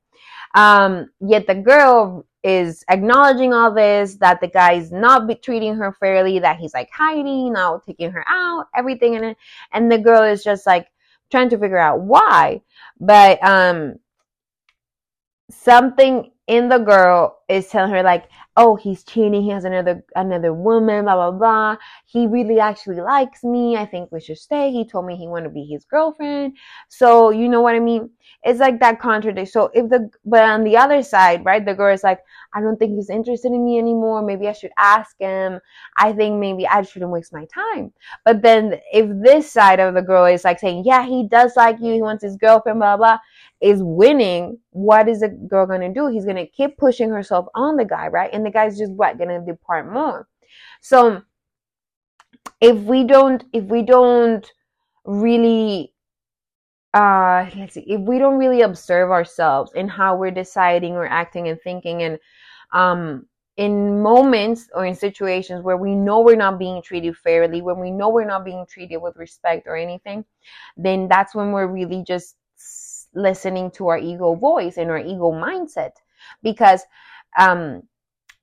Um, 0.54 1.10
yet 1.20 1.48
the 1.48 1.56
girl 1.56 2.26
is 2.44 2.84
acknowledging 2.90 3.54
all 3.54 3.72
this, 3.72 4.16
that 4.16 4.42
the 4.42 4.48
guy 4.48 4.74
is 4.74 4.92
not 4.92 5.28
be 5.28 5.36
treating 5.36 5.76
her 5.76 5.94
fairly, 5.94 6.40
that 6.40 6.58
he's 6.58 6.74
like 6.74 6.90
hiding, 6.92 7.54
not 7.54 7.86
taking 7.86 8.12
her 8.12 8.26
out, 8.28 8.68
everything 8.76 9.14
in 9.14 9.24
it. 9.24 9.38
And 9.72 9.92
the 9.92 9.98
girl 9.98 10.24
is 10.24 10.44
just 10.44 10.66
like 10.66 10.88
trying 11.30 11.50
to 11.50 11.58
figure 11.58 11.78
out 11.78 12.02
why. 12.02 12.62
But 13.00 13.44
um 13.44 13.96
something 15.52 16.32
in 16.48 16.70
the 16.70 16.80
girl 16.80 17.41
is 17.52 17.68
telling 17.68 17.92
her 17.92 18.02
like, 18.04 18.30
oh, 18.58 18.76
he's 18.76 19.04
cheating, 19.04 19.42
he 19.42 19.50
has 19.50 19.64
another 19.64 20.04
another 20.16 20.54
woman, 20.54 21.06
blah 21.06 21.16
blah 21.16 21.32
blah. 21.32 21.78
He 22.06 22.28
really 22.28 22.60
actually 22.60 23.00
likes 23.02 23.44
me. 23.44 23.78
I 23.78 23.86
think 23.86 24.12
we 24.12 24.20
should 24.20 24.38
stay. 24.38 24.72
He 24.72 24.86
told 24.86 25.06
me 25.06 25.16
he 25.16 25.28
wanted 25.28 25.46
to 25.46 25.54
be 25.54 25.66
his 25.66 25.86
girlfriend. 25.86 26.58
So 26.90 27.30
you 27.30 27.48
know 27.48 27.62
what 27.62 27.76
I 27.76 27.80
mean? 27.80 28.10
It's 28.44 28.60
like 28.60 28.80
that 28.80 29.00
contradiction. 29.00 29.52
So 29.52 29.70
if 29.74 29.90
the 29.90 30.10
but 30.26 30.44
on 30.44 30.64
the 30.64 30.78
other 30.78 31.02
side, 31.04 31.46
right, 31.46 31.66
the 31.66 31.74
girl 31.74 31.94
is 31.94 32.04
like, 32.04 32.20
I 32.54 32.62
don't 32.62 32.78
think 32.78 32.96
he's 32.96 33.10
interested 33.10 33.52
in 33.52 33.64
me 33.64 33.78
anymore. 33.78 34.22
Maybe 34.22 34.48
I 34.48 34.54
should 34.54 34.72
ask 34.78 35.16
him. 35.20 35.60
I 35.98 36.12
think 36.14 36.40
maybe 36.40 36.68
I 36.68 36.82
shouldn't 36.82 37.12
waste 37.12 37.34
my 37.34 37.46
time. 37.46 37.94
But 38.26 38.42
then 38.42 38.80
if 38.92 39.10
this 39.24 39.52
side 39.52 39.80
of 39.80 39.94
the 39.94 40.02
girl 40.02 40.26
is 40.26 40.44
like 40.44 40.60
saying, 40.60 40.84
yeah, 40.86 41.06
he 41.06 41.28
does 41.28 41.54
like 41.56 41.80
you, 41.80 41.94
he 41.94 42.02
wants 42.02 42.24
his 42.24 42.36
girlfriend, 42.38 42.80
blah 42.80 42.98
blah, 42.98 43.18
is 43.62 43.82
winning, 43.82 44.58
what 44.72 45.08
is 45.08 45.22
the 45.22 45.30
girl 45.30 45.66
gonna 45.66 45.94
do? 45.94 46.08
He's 46.08 46.26
gonna 46.26 46.48
keep 46.48 46.78
pushing 46.78 47.10
herself 47.10 47.41
on 47.56 47.78
the 47.78 47.86
guy, 47.86 48.08
right? 48.08 48.30
And 48.34 48.46
the 48.46 48.52
guy's 48.52 48.78
just 48.78 48.92
what 48.94 49.18
gonna 49.18 49.44
depart 49.46 49.92
more. 49.92 50.28
So 50.82 51.22
if 52.60 52.78
we 52.78 53.04
don't, 53.04 53.44
if 53.54 53.64
we 53.66 53.82
don't 53.84 54.46
really 55.06 55.94
uh 56.94 57.50
let's 57.56 57.76
see 57.76 57.86
if 57.88 58.02
we 58.02 58.20
don't 58.20 58.38
really 58.38 58.62
observe 58.62 59.12
ourselves 59.12 59.72
in 59.76 59.88
how 59.88 60.16
we're 60.16 60.32
deciding 60.32 60.94
or 60.94 61.08
acting 61.08 61.48
and 61.48 61.60
thinking 61.62 62.04
and 62.04 62.20
um 62.74 63.26
in 63.58 64.02
moments 64.02 64.70
or 64.74 64.86
in 64.86 64.96
situations 64.96 65.64
where 65.64 65.78
we 65.78 65.96
know 65.96 66.20
we're 66.20 66.36
not 66.36 66.60
being 66.60 66.82
treated 66.82 67.16
fairly 67.16 67.62
when 67.62 67.80
we 67.80 67.92
know 67.92 68.10
we're 68.10 68.26
not 68.26 68.44
being 68.44 68.66
treated 68.68 68.98
with 68.98 69.16
respect 69.16 69.68
or 69.68 69.76
anything 69.78 70.26
then 70.76 71.08
that's 71.08 71.34
when 71.34 71.52
we're 71.52 71.68
really 71.68 72.04
just 72.06 72.36
listening 73.14 73.72
to 73.72 73.88
our 73.88 73.98
ego 73.98 74.36
voice 74.36 74.78
and 74.78 74.90
our 74.90 75.00
ego 75.00 75.32
mindset 75.32 75.92
because 76.44 76.82
um 77.38 77.84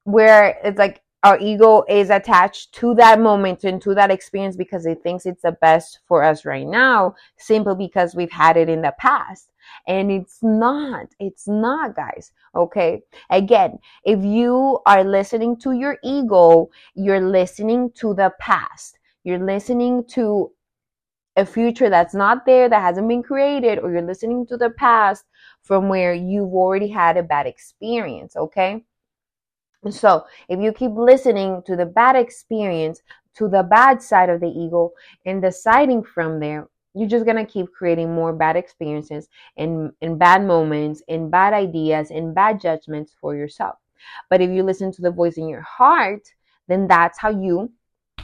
where 0.04 0.58
it's 0.64 0.78
like 0.78 1.02
our 1.24 1.38
ego 1.40 1.84
is 1.88 2.10
attached 2.10 2.72
to 2.72 2.94
that 2.94 3.20
moment 3.20 3.64
and 3.64 3.82
to 3.82 3.94
that 3.94 4.10
experience 4.10 4.56
because 4.56 4.86
it 4.86 5.02
thinks 5.02 5.26
it's 5.26 5.42
the 5.42 5.52
best 5.52 5.98
for 6.06 6.22
us 6.22 6.44
right 6.44 6.66
now 6.66 7.14
simply 7.36 7.74
because 7.74 8.14
we've 8.14 8.30
had 8.30 8.56
it 8.56 8.68
in 8.68 8.82
the 8.82 8.94
past. 8.98 9.50
And 9.86 10.10
it's 10.10 10.38
not. 10.42 11.06
It's 11.18 11.48
not 11.48 11.96
guys. 11.96 12.32
Okay? 12.54 13.02
Again 13.30 13.78
if 14.04 14.24
you 14.24 14.78
are 14.86 15.04
listening 15.04 15.56
to 15.58 15.72
your 15.72 15.98
ego 16.04 16.70
you're 16.94 17.20
listening 17.20 17.90
to 17.96 18.14
the 18.14 18.32
past. 18.38 18.98
You're 19.24 19.44
listening 19.44 20.04
to 20.10 20.52
a 21.36 21.44
future 21.44 21.88
that's 21.88 22.14
not 22.14 22.46
there, 22.46 22.68
that 22.68 22.80
hasn't 22.80 23.08
been 23.08 23.22
created, 23.22 23.78
or 23.78 23.92
you're 23.92 24.02
listening 24.02 24.46
to 24.46 24.56
the 24.56 24.70
past 24.70 25.24
from 25.68 25.90
where 25.90 26.14
you've 26.14 26.54
already 26.54 26.88
had 26.88 27.18
a 27.18 27.22
bad 27.22 27.46
experience, 27.46 28.34
okay? 28.36 28.82
So 29.90 30.24
if 30.48 30.58
you 30.58 30.72
keep 30.72 30.92
listening 30.92 31.62
to 31.66 31.76
the 31.76 31.84
bad 31.84 32.16
experience, 32.16 33.02
to 33.34 33.48
the 33.48 33.62
bad 33.62 34.00
side 34.00 34.30
of 34.30 34.40
the 34.40 34.48
ego, 34.48 34.92
and 35.26 35.42
deciding 35.42 36.04
from 36.04 36.40
there, 36.40 36.70
you're 36.94 37.08
just 37.08 37.26
gonna 37.26 37.44
keep 37.44 37.70
creating 37.70 38.14
more 38.14 38.32
bad 38.32 38.56
experiences 38.56 39.28
and, 39.58 39.92
and 40.00 40.18
bad 40.18 40.42
moments 40.42 41.02
and 41.06 41.30
bad 41.30 41.52
ideas 41.52 42.10
and 42.10 42.34
bad 42.34 42.62
judgments 42.62 43.14
for 43.20 43.36
yourself. 43.36 43.76
But 44.30 44.40
if 44.40 44.48
you 44.48 44.62
listen 44.62 44.90
to 44.92 45.02
the 45.02 45.10
voice 45.10 45.36
in 45.36 45.50
your 45.50 45.60
heart, 45.60 46.32
then 46.66 46.88
that's 46.88 47.18
how 47.18 47.28
you 47.28 47.70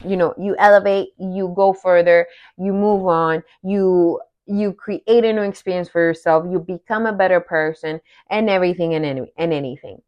you 0.03 0.17
know 0.17 0.33
you 0.37 0.57
elevate 0.59 1.09
you 1.17 1.53
go 1.55 1.71
further 1.71 2.27
you 2.57 2.73
move 2.73 3.05
on 3.07 3.41
you 3.63 4.19
you 4.45 4.73
create 4.73 5.03
a 5.07 5.33
new 5.33 5.41
experience 5.41 5.89
for 5.89 6.01
yourself 6.01 6.45
you 6.49 6.59
become 6.59 7.05
a 7.05 7.13
better 7.13 7.39
person 7.39 7.99
and 8.29 8.49
everything 8.49 8.93
and 8.93 9.05
any 9.05 9.31
and 9.37 9.53
anything 9.53 10.01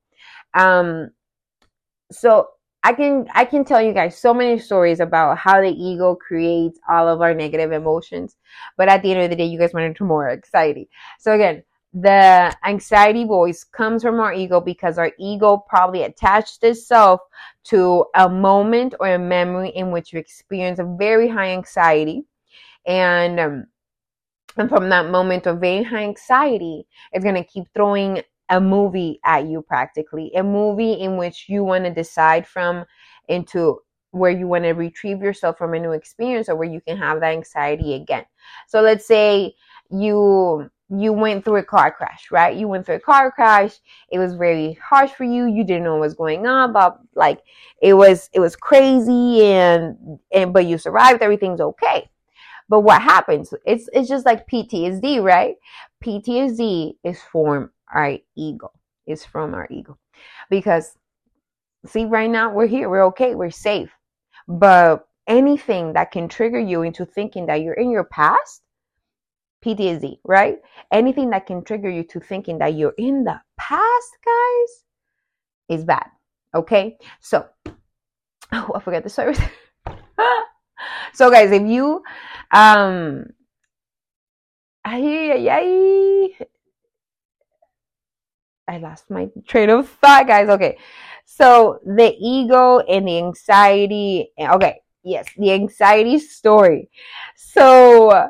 um 0.53 1.09
so 2.11 2.47
i 2.83 2.93
can 2.93 3.27
i 3.33 3.43
can 3.43 3.65
tell 3.65 3.81
you 3.81 3.93
guys 3.93 4.17
so 4.17 4.33
many 4.33 4.59
stories 4.59 4.99
about 4.99 5.37
how 5.37 5.59
the 5.61 5.69
ego 5.69 6.15
creates 6.15 6.79
all 6.89 7.07
of 7.07 7.21
our 7.21 7.33
negative 7.33 7.71
emotions 7.71 8.35
but 8.77 8.87
at 8.87 9.01
the 9.01 9.11
end 9.11 9.21
of 9.21 9.29
the 9.29 9.35
day 9.35 9.45
you 9.45 9.59
guys 9.59 9.73
wanted 9.73 9.95
to 9.95 10.03
more 10.03 10.29
anxiety. 10.29 10.89
so 11.19 11.33
again 11.33 11.63
the 11.93 12.55
anxiety 12.65 13.23
voice 13.23 13.63
comes 13.63 14.03
from 14.03 14.19
our 14.19 14.33
ego 14.33 14.59
because 14.59 14.97
our 14.97 15.11
ego 15.17 15.57
probably 15.67 16.03
attached 16.03 16.63
itself 16.63 17.21
to 17.63 18.05
a 18.15 18.29
moment 18.29 18.93
or 18.99 19.07
a 19.07 19.19
memory 19.19 19.69
in 19.69 19.91
which 19.91 20.13
you 20.13 20.19
experience 20.19 20.79
a 20.79 20.95
very 20.97 21.27
high 21.27 21.51
anxiety 21.53 22.23
and 22.85 23.39
um, 23.39 23.65
and 24.57 24.69
from 24.69 24.89
that 24.89 25.09
moment 25.09 25.45
of 25.47 25.59
very 25.59 25.83
high 25.83 26.03
anxiety 26.03 26.85
it's 27.11 27.23
going 27.23 27.35
to 27.35 27.43
keep 27.43 27.65
throwing 27.73 28.21
a 28.49 28.59
movie 28.61 29.19
at 29.25 29.45
you 29.45 29.61
practically 29.61 30.31
a 30.35 30.43
movie 30.43 30.93
in 30.93 31.17
which 31.17 31.45
you 31.49 31.63
want 31.63 31.83
to 31.83 31.93
decide 31.93 32.47
from 32.47 32.85
into 33.27 33.79
where 34.11 34.31
you 34.31 34.47
want 34.47 34.63
to 34.63 34.71
retrieve 34.71 35.21
yourself 35.21 35.57
from 35.57 35.73
a 35.73 35.79
new 35.79 35.91
experience 35.91 36.47
or 36.47 36.55
where 36.55 36.69
you 36.69 36.81
can 36.81 36.97
have 36.97 37.19
that 37.19 37.33
anxiety 37.33 37.93
again 37.93 38.23
so 38.67 38.81
let's 38.81 39.05
say 39.05 39.53
you 39.89 40.69
you 40.89 41.11
went 41.11 41.43
through 41.43 41.57
a 41.57 41.63
car 41.63 41.91
crash, 41.91 42.31
right? 42.31 42.55
You 42.55 42.67
went 42.67 42.85
through 42.85 42.95
a 42.95 42.99
car 42.99 43.29
crash. 43.31 43.77
It 44.09 44.19
was 44.19 44.35
very 44.35 44.73
harsh 44.81 45.11
for 45.11 45.25
you. 45.25 45.45
You 45.45 45.63
didn't 45.65 45.83
know 45.83 45.93
what 45.93 46.01
was 46.01 46.13
going 46.13 46.47
on, 46.47 46.71
but 46.71 46.97
like 47.13 47.41
it 47.81 47.93
was 47.93 48.29
it 48.33 48.39
was 48.39 48.55
crazy 48.55 49.43
and 49.43 50.19
and 50.31 50.53
but 50.53 50.65
you 50.65 50.77
survived. 50.77 51.21
Everything's 51.21 51.59
okay. 51.61 52.09
But 52.69 52.81
what 52.81 53.01
happens? 53.01 53.53
It's 53.65 53.89
it's 53.93 54.09
just 54.09 54.25
like 54.25 54.47
PTSD, 54.47 55.23
right? 55.23 55.55
PTSD 56.03 56.95
is 57.03 57.21
from 57.31 57.71
our 57.93 58.17
ego. 58.35 58.71
Is 59.05 59.23
from 59.25 59.53
our 59.53 59.67
ego. 59.69 59.97
Because 60.49 60.97
see 61.85 62.05
right 62.05 62.29
now 62.29 62.51
we're 62.51 62.67
here. 62.67 62.89
We're 62.89 63.05
okay. 63.07 63.35
We're 63.35 63.51
safe. 63.51 63.91
But 64.47 65.07
anything 65.27 65.93
that 65.93 66.11
can 66.11 66.27
trigger 66.27 66.59
you 66.59 66.81
into 66.81 67.05
thinking 67.05 67.45
that 67.47 67.61
you're 67.61 67.73
in 67.73 67.91
your 67.91 68.05
past 68.05 68.61
PTSD, 69.63 70.19
right? 70.23 70.59
Anything 70.91 71.29
that 71.31 71.45
can 71.45 71.63
trigger 71.63 71.89
you 71.89 72.03
to 72.03 72.19
thinking 72.19 72.59
that 72.59 72.75
you're 72.75 72.93
in 72.97 73.23
the 73.23 73.39
past, 73.57 74.17
guys, 74.25 75.77
is 75.77 75.83
bad. 75.83 76.07
Okay? 76.55 76.97
So, 77.19 77.45
oh, 78.51 78.71
I 78.75 78.79
forgot 78.79 79.03
the 79.03 79.09
service. 79.09 79.39
so, 81.17 81.31
guys, 81.31 81.51
if 81.51 81.63
you, 81.63 82.03
um, 82.51 83.25
ay, 84.85 86.29
I 88.67 88.77
lost 88.77 89.09
my 89.09 89.29
train 89.47 89.71
of 89.71 89.89
thought, 89.89 90.27
guys. 90.27 90.47
Okay. 90.47 90.77
So, 91.25 91.79
the 91.83 92.15
ego 92.19 92.81
and 92.81 93.07
the 93.07 93.17
anxiety, 93.17 94.29
okay, 94.39 94.81
yes, 95.03 95.25
the 95.35 95.53
anxiety 95.53 96.19
story. 96.19 96.91
So, 97.35 98.29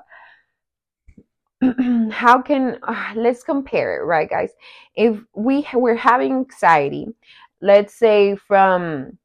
how 2.12 2.42
can 2.42 2.80
uh, 2.84 3.14
let's 3.18 3.44
compare 3.44 3.98
it 3.98 4.06
right 4.06 4.30
guys 4.30 4.52
if 4.96 5.18
we 5.36 5.68
we're 5.74 5.96
having 5.96 6.32
anxiety 6.32 7.08
let's 7.62 7.96
say 7.96 8.36
from 8.36 9.18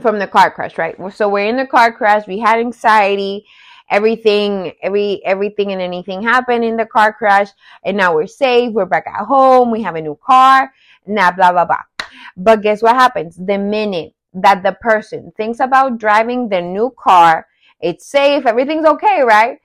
from 0.00 0.18
the 0.18 0.26
car 0.26 0.50
crash 0.50 0.76
right 0.78 0.96
so 1.12 1.28
we're 1.28 1.48
in 1.48 1.56
the 1.56 1.66
car 1.66 1.92
crash 1.92 2.26
we 2.26 2.38
had 2.38 2.58
anxiety 2.58 3.44
everything 3.90 4.72
every 4.82 5.24
everything 5.24 5.72
and 5.72 5.80
anything 5.80 6.22
happened 6.22 6.64
in 6.64 6.76
the 6.76 6.86
car 6.86 7.12
crash 7.12 7.48
and 7.84 7.96
now 7.96 8.14
we're 8.14 8.26
safe 8.26 8.72
we're 8.72 8.84
back 8.84 9.06
at 9.06 9.24
home 9.24 9.70
we 9.70 9.82
have 9.82 9.94
a 9.94 10.00
new 10.00 10.18
car 10.24 10.72
now 11.06 11.30
blah 11.30 11.52
blah 11.52 11.64
blah 11.64 11.82
but 12.36 12.62
guess 12.62 12.82
what 12.82 12.94
happens 12.94 13.36
the 13.36 13.56
minute 13.56 14.12
that 14.34 14.62
the 14.62 14.72
person 14.72 15.32
thinks 15.36 15.60
about 15.60 15.98
driving 15.98 16.48
the 16.48 16.60
new 16.60 16.92
car 16.98 17.46
it's 17.80 18.06
safe 18.06 18.44
everything's 18.44 18.86
okay 18.86 19.22
right 19.22 19.58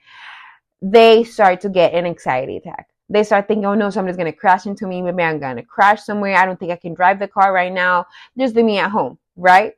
they 0.84 1.24
start 1.24 1.62
to 1.62 1.70
get 1.70 1.94
an 1.94 2.06
anxiety 2.06 2.58
attack. 2.58 2.90
They 3.10 3.24
start 3.24 3.48
thinking, 3.48 3.66
oh 3.66 3.74
no, 3.74 3.90
somebody's 3.90 4.18
to 4.18 4.32
crash 4.34 4.66
into 4.66 4.86
me. 4.86 5.02
Maybe 5.02 5.24
I'm 5.24 5.40
to 5.40 5.64
crash 5.64 6.04
somewhere. 6.04 6.36
I 6.36 6.46
don't 6.46 6.60
think 6.60 6.72
I 6.72 6.76
can 6.76 6.94
drive 6.94 7.20
the 7.20 7.28
car 7.28 7.54
right 7.54 7.72
now. 7.72 8.06
Just 8.38 8.56
leave 8.56 8.66
me 8.66 8.80
at 8.80 8.92
home, 8.92 9.18
right? 9.38 9.74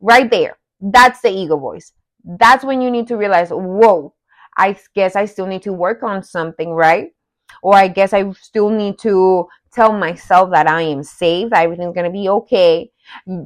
Right 0.00 0.30
there. 0.30 0.58
That's 0.80 1.20
the 1.20 1.30
ego 1.30 1.56
voice. 1.56 1.92
That's 2.24 2.64
when 2.64 2.80
you 2.80 2.90
need 2.90 3.06
to 3.08 3.16
realize, 3.16 3.50
whoa, 3.50 4.14
I 4.56 4.76
guess 4.94 5.16
I 5.16 5.26
still 5.26 5.46
need 5.46 5.62
to 5.62 5.72
work 5.72 6.02
on 6.02 6.22
something, 6.22 6.70
right? 6.70 7.10
Or 7.62 7.74
I 7.74 7.88
guess 7.88 8.12
I 8.12 8.30
still 8.32 8.70
need 8.70 8.98
to 9.00 9.46
tell 9.72 9.92
myself 9.92 10.50
that 10.50 10.68
I 10.68 10.82
am 10.82 11.02
safe, 11.02 11.50
that 11.50 11.64
everything's 11.64 11.94
to 11.94 12.10
be 12.10 12.28
okay 12.28 12.90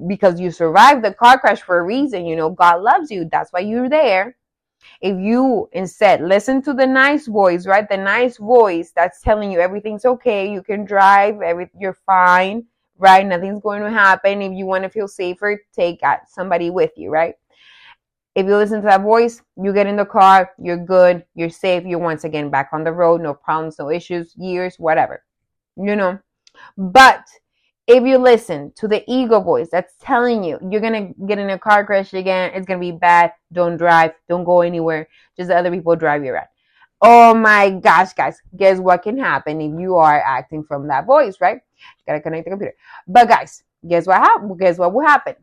because 0.07 0.40
you 0.40 0.50
survived 0.50 1.04
the 1.04 1.12
car 1.12 1.38
crash 1.38 1.61
for 1.61 1.78
a 1.78 1.83
reason. 1.83 2.26
You 2.26 2.37
know, 2.37 2.50
God 2.50 2.83
loves 2.83 3.11
you. 3.11 3.28
That's 3.30 3.52
why 3.52 3.61
you're 3.61 3.88
there. 3.88 4.37
If 5.02 5.19
you 5.19 5.69
instead 5.73 6.23
listen 6.23 6.62
to 6.62 6.73
the 6.73 6.87
nice 6.87 7.26
voice, 7.26 7.66
right? 7.66 7.88
The 7.88 7.99
nice 7.99 8.38
voice 8.38 8.92
that's 8.97 9.21
telling 9.21 9.52
you 9.52 9.61
everything's 9.61 10.07
okay, 10.07 10.50
you 10.50 10.62
can 10.62 10.85
drive, 10.85 11.42
every, 11.42 11.69
you're 11.78 11.99
fine, 12.07 12.64
right? 13.00 13.26
Nothing's 13.26 13.62
going 13.62 13.83
to 13.83 13.90
happen. 13.90 14.42
If 14.42 14.52
you 14.52 14.66
want 14.66 14.85
to 14.85 14.90
feel 14.90 15.09
safer, 15.09 15.61
take 15.75 16.00
somebody 16.28 16.71
with 16.71 16.92
you, 16.97 17.11
right? 17.11 17.35
If 18.37 18.47
you 18.47 18.57
listen 18.57 18.80
to 18.80 18.87
that 18.87 19.02
voice, 19.02 19.42
you 19.61 19.73
get 19.73 19.88
in 19.88 19.97
the 19.97 20.04
car, 20.04 20.52
you're 20.62 20.76
good, 20.76 21.25
you're 21.35 21.50
safe, 21.50 21.85
you're 21.85 21.99
once 21.99 22.23
again 22.23 22.49
back 22.49 22.71
on 22.73 22.85
the 22.85 22.92
road, 22.92 23.21
no 23.21 23.35
problems, 23.35 23.78
no 23.78 23.90
issues, 23.90 24.35
years, 24.37 24.76
whatever, 24.78 25.25
you 25.76 25.97
know. 25.97 26.19
But 26.78 27.25
if 27.88 28.04
you 28.04 28.19
listen 28.19 28.73
to 28.76 28.87
the 28.87 29.02
ego 29.09 29.40
voice 29.40 29.69
that's 29.73 29.95
telling 30.00 30.45
you 30.45 30.61
you're 30.71 30.80
gonna 30.80 31.12
get 31.26 31.40
in 31.40 31.50
a 31.50 31.59
car 31.59 31.85
crash 31.85 32.12
again, 32.14 32.52
it's 32.54 32.66
gonna 32.66 32.78
be 32.78 32.92
bad, 32.92 33.33
don't 33.52 33.76
drive, 33.76 34.12
don't 34.28 34.45
go 34.45 34.61
anywhere, 34.61 35.09
just 35.37 35.50
other 35.50 35.73
people 35.73 35.97
drive 35.97 36.25
you 36.25 36.30
around. 36.30 36.47
Oh 37.02 37.35
my 37.35 37.71
gosh, 37.71 38.12
guys, 38.12 38.40
guess 38.57 38.78
what 38.78 39.02
can 39.02 39.19
happen 39.19 39.61
if 39.61 39.80
you 39.80 39.97
are 39.97 40.23
acting 40.25 40.62
from 40.62 40.87
that 40.87 41.07
voice, 41.07 41.40
right? 41.40 41.62
Gotta 42.11 42.23
connect 42.23 42.45
the 42.45 42.50
computer. 42.50 42.75
But 43.07 43.29
guys, 43.29 43.62
guess 43.88 44.07
what 44.07 44.19
happened? 44.19 44.59
Guess 44.59 44.79
what 44.79 44.93
will 44.93 45.07
happen? 45.07 45.37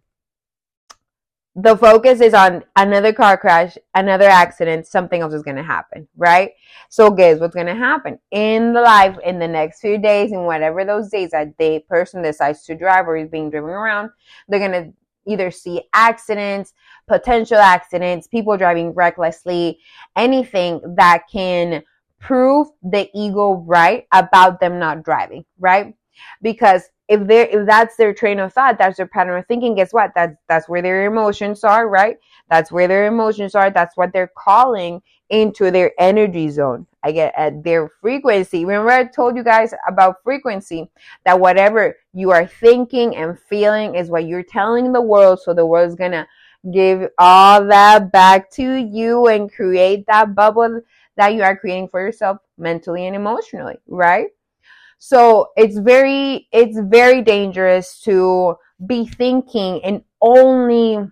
the 1.59 1.75
focus 1.75 2.21
is 2.21 2.35
on 2.35 2.63
another 2.75 3.11
car 3.11 3.35
crash, 3.35 3.79
another 3.95 4.29
accident, 4.29 4.85
something 4.85 5.21
else 5.21 5.33
is 5.33 5.41
to 5.55 5.63
happen, 5.63 6.07
right? 6.15 6.51
So 6.89 7.09
guess 7.09 7.39
what's 7.39 7.55
to 7.65 7.73
happen 7.73 8.19
in 8.29 8.73
the 8.73 8.81
life 8.81 9.17
in 9.25 9.39
the 9.39 9.47
next 9.47 9.81
few 9.81 9.97
days 9.97 10.31
in 10.31 10.43
whatever 10.43 10.85
those 10.85 11.09
days 11.09 11.31
that 11.31 11.57
the 11.57 11.79
person 11.89 12.21
decides 12.21 12.63
to 12.65 12.75
drive 12.75 13.07
or 13.07 13.17
is 13.17 13.27
being 13.27 13.49
driven 13.49 13.71
around, 13.71 14.11
they're 14.47 14.59
to 14.71 14.93
either 15.25 15.49
see 15.49 15.81
accidents, 15.93 16.73
potential 17.07 17.57
accidents, 17.57 18.27
people 18.27 18.55
driving 18.55 18.93
recklessly, 18.93 19.79
anything 20.15 20.79
that 20.95 21.23
can 21.31 21.81
prove 22.19 22.67
the 22.83 23.09
ego 23.15 23.63
right 23.65 24.05
about 24.11 24.59
them 24.59 24.77
not 24.77 25.03
driving, 25.03 25.43
right? 25.59 25.95
Because 26.41 26.83
if 27.07 27.25
they're 27.27 27.47
if 27.47 27.65
that's 27.65 27.95
their 27.95 28.13
train 28.13 28.39
of 28.39 28.53
thought, 28.53 28.77
that's 28.77 28.97
their 28.97 29.07
pattern 29.07 29.37
of 29.39 29.45
thinking, 29.47 29.75
guess 29.75 29.93
what? 29.93 30.11
That's 30.15 30.35
that's 30.47 30.67
where 30.67 30.81
their 30.81 31.05
emotions 31.05 31.63
are, 31.63 31.87
right? 31.87 32.17
That's 32.49 32.71
where 32.71 32.87
their 32.87 33.07
emotions 33.07 33.55
are. 33.55 33.69
That's 33.69 33.95
what 33.95 34.13
they're 34.13 34.31
calling 34.37 35.01
into 35.29 35.71
their 35.71 35.91
energy 35.99 36.49
zone. 36.49 36.87
I 37.03 37.11
get 37.11 37.33
at 37.37 37.63
their 37.63 37.89
frequency. 38.01 38.65
Remember 38.65 38.91
I 38.91 39.05
told 39.05 39.35
you 39.35 39.43
guys 39.43 39.73
about 39.87 40.23
frequency 40.23 40.89
that 41.25 41.39
whatever 41.39 41.95
you 42.13 42.31
are 42.31 42.45
thinking 42.47 43.15
and 43.15 43.39
feeling 43.49 43.95
is 43.95 44.09
what 44.09 44.27
you're 44.27 44.43
telling 44.43 44.91
the 44.91 45.01
world. 45.01 45.39
So 45.41 45.53
the 45.53 45.65
world's 45.65 45.95
gonna 45.95 46.27
give 46.73 47.09
all 47.17 47.65
that 47.65 48.11
back 48.11 48.49
to 48.51 48.75
you 48.75 49.27
and 49.27 49.51
create 49.51 50.05
that 50.07 50.35
bubble 50.35 50.81
that 51.15 51.33
you 51.33 51.43
are 51.43 51.57
creating 51.57 51.87
for 51.89 52.01
yourself 52.01 52.37
mentally 52.57 53.07
and 53.07 53.15
emotionally, 53.15 53.75
right? 53.87 54.27
So 54.99 55.49
it's 55.55 55.77
very, 55.77 56.47
it's 56.51 56.77
very 56.79 57.21
dangerous 57.21 57.99
to 58.01 58.55
be 58.85 59.05
thinking 59.05 59.83
and 59.83 60.03
only, 60.21 61.07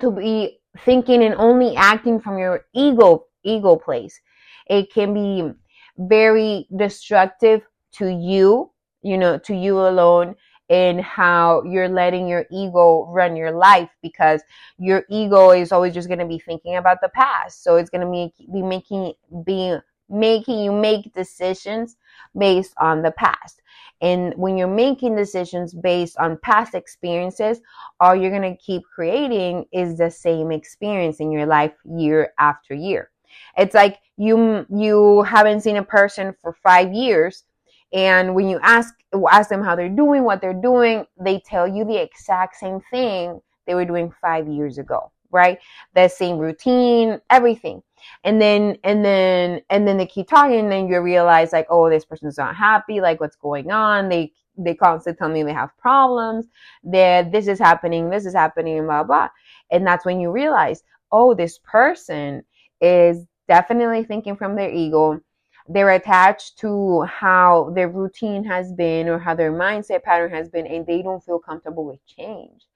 to 0.00 0.10
be 0.10 0.58
thinking 0.80 1.22
and 1.22 1.34
only 1.36 1.76
acting 1.76 2.20
from 2.20 2.38
your 2.38 2.64
ego, 2.74 3.26
ego 3.44 3.76
place. 3.76 4.20
It 4.68 4.92
can 4.92 5.14
be 5.14 5.52
very 5.98 6.66
destructive 6.76 7.62
to 7.92 8.08
you, 8.08 8.72
you 9.02 9.18
know, 9.18 9.38
to 9.38 9.54
you 9.54 9.78
alone 9.78 10.34
in 10.68 10.98
how 10.98 11.62
you're 11.64 11.88
letting 11.88 12.26
your 12.26 12.46
ego 12.50 13.06
run 13.10 13.36
your 13.36 13.52
life 13.52 13.90
because 14.02 14.40
your 14.78 15.04
ego 15.10 15.50
is 15.50 15.72
always 15.72 15.92
just 15.92 16.08
going 16.08 16.18
to 16.18 16.26
be 16.26 16.38
thinking 16.38 16.76
about 16.76 16.98
the 17.02 17.10
past. 17.10 17.62
So 17.62 17.76
it's 17.76 17.90
going 17.90 18.00
to 18.00 18.10
be, 18.10 18.32
be 18.52 18.62
making, 18.62 19.12
be 19.44 19.76
making 20.08 20.60
you 20.60 20.72
make 20.72 21.12
decisions 21.12 21.96
based 22.36 22.74
on 22.78 23.02
the 23.02 23.12
past. 23.12 23.60
And 24.00 24.34
when 24.36 24.58
you're 24.58 24.68
making 24.68 25.16
decisions 25.16 25.72
based 25.72 26.18
on 26.18 26.38
past 26.38 26.74
experiences, 26.74 27.60
all 28.00 28.14
you're 28.14 28.30
going 28.30 28.42
to 28.42 28.62
keep 28.62 28.82
creating 28.94 29.64
is 29.72 29.96
the 29.96 30.10
same 30.10 30.52
experience 30.52 31.20
in 31.20 31.32
your 31.32 31.46
life 31.46 31.72
year 31.84 32.32
after 32.38 32.74
year. 32.74 33.10
It's 33.56 33.74
like 33.74 33.98
you 34.16 34.66
you 34.68 35.22
haven't 35.22 35.62
seen 35.62 35.76
a 35.76 35.82
person 35.82 36.34
for 36.40 36.52
5 36.62 36.92
years 36.92 37.44
and 37.92 38.34
when 38.34 38.48
you 38.48 38.58
ask 38.62 38.94
ask 39.30 39.48
them 39.48 39.62
how 39.62 39.76
they're 39.76 39.88
doing, 39.88 40.24
what 40.24 40.40
they're 40.40 40.52
doing, 40.52 41.06
they 41.18 41.40
tell 41.40 41.66
you 41.66 41.84
the 41.84 42.00
exact 42.00 42.56
same 42.56 42.80
thing 42.90 43.40
they 43.66 43.74
were 43.74 43.84
doing 43.84 44.12
5 44.20 44.48
years 44.48 44.78
ago, 44.78 45.10
right? 45.30 45.58
The 45.94 46.08
same 46.08 46.38
routine, 46.38 47.20
everything 47.30 47.82
and 48.24 48.40
then 48.40 48.76
and 48.84 49.04
then 49.04 49.60
and 49.70 49.86
then 49.86 49.96
they 49.96 50.06
keep 50.06 50.28
talking 50.28 50.60
and 50.60 50.72
then 50.72 50.88
you 50.88 51.00
realize 51.00 51.52
like 51.52 51.66
oh 51.70 51.88
this 51.90 52.04
person's 52.04 52.38
not 52.38 52.56
happy 52.56 53.00
like 53.00 53.20
what's 53.20 53.36
going 53.36 53.70
on? 53.70 54.08
They 54.08 54.32
they 54.56 54.74
constantly 54.74 55.18
tell 55.18 55.28
me 55.28 55.42
they 55.42 55.52
have 55.52 55.76
problems 55.78 56.46
that 56.84 57.32
this 57.32 57.48
is 57.48 57.58
happening 57.58 58.08
this 58.08 58.24
is 58.24 58.34
happening 58.34 58.84
blah 58.84 59.02
blah 59.02 59.28
and 59.72 59.84
that's 59.84 60.04
when 60.04 60.20
you 60.20 60.30
realize 60.30 60.84
oh 61.10 61.34
this 61.34 61.58
person 61.58 62.40
is 62.80 63.26
definitely 63.48 64.04
thinking 64.04 64.36
from 64.36 64.56
their 64.56 64.70
ego. 64.70 65.20
They're 65.68 65.90
attached 65.90 66.58
to 66.58 67.02
how 67.02 67.72
their 67.74 67.88
routine 67.88 68.44
has 68.44 68.72
been 68.72 69.08
or 69.08 69.18
how 69.18 69.34
their 69.34 69.52
mindset 69.52 70.02
pattern 70.02 70.30
has 70.30 70.48
been 70.48 70.66
and 70.66 70.86
they 70.86 71.02
don't 71.02 71.24
feel 71.24 71.38
comfortable 71.38 71.86
with 71.86 72.04
change. 72.06 72.66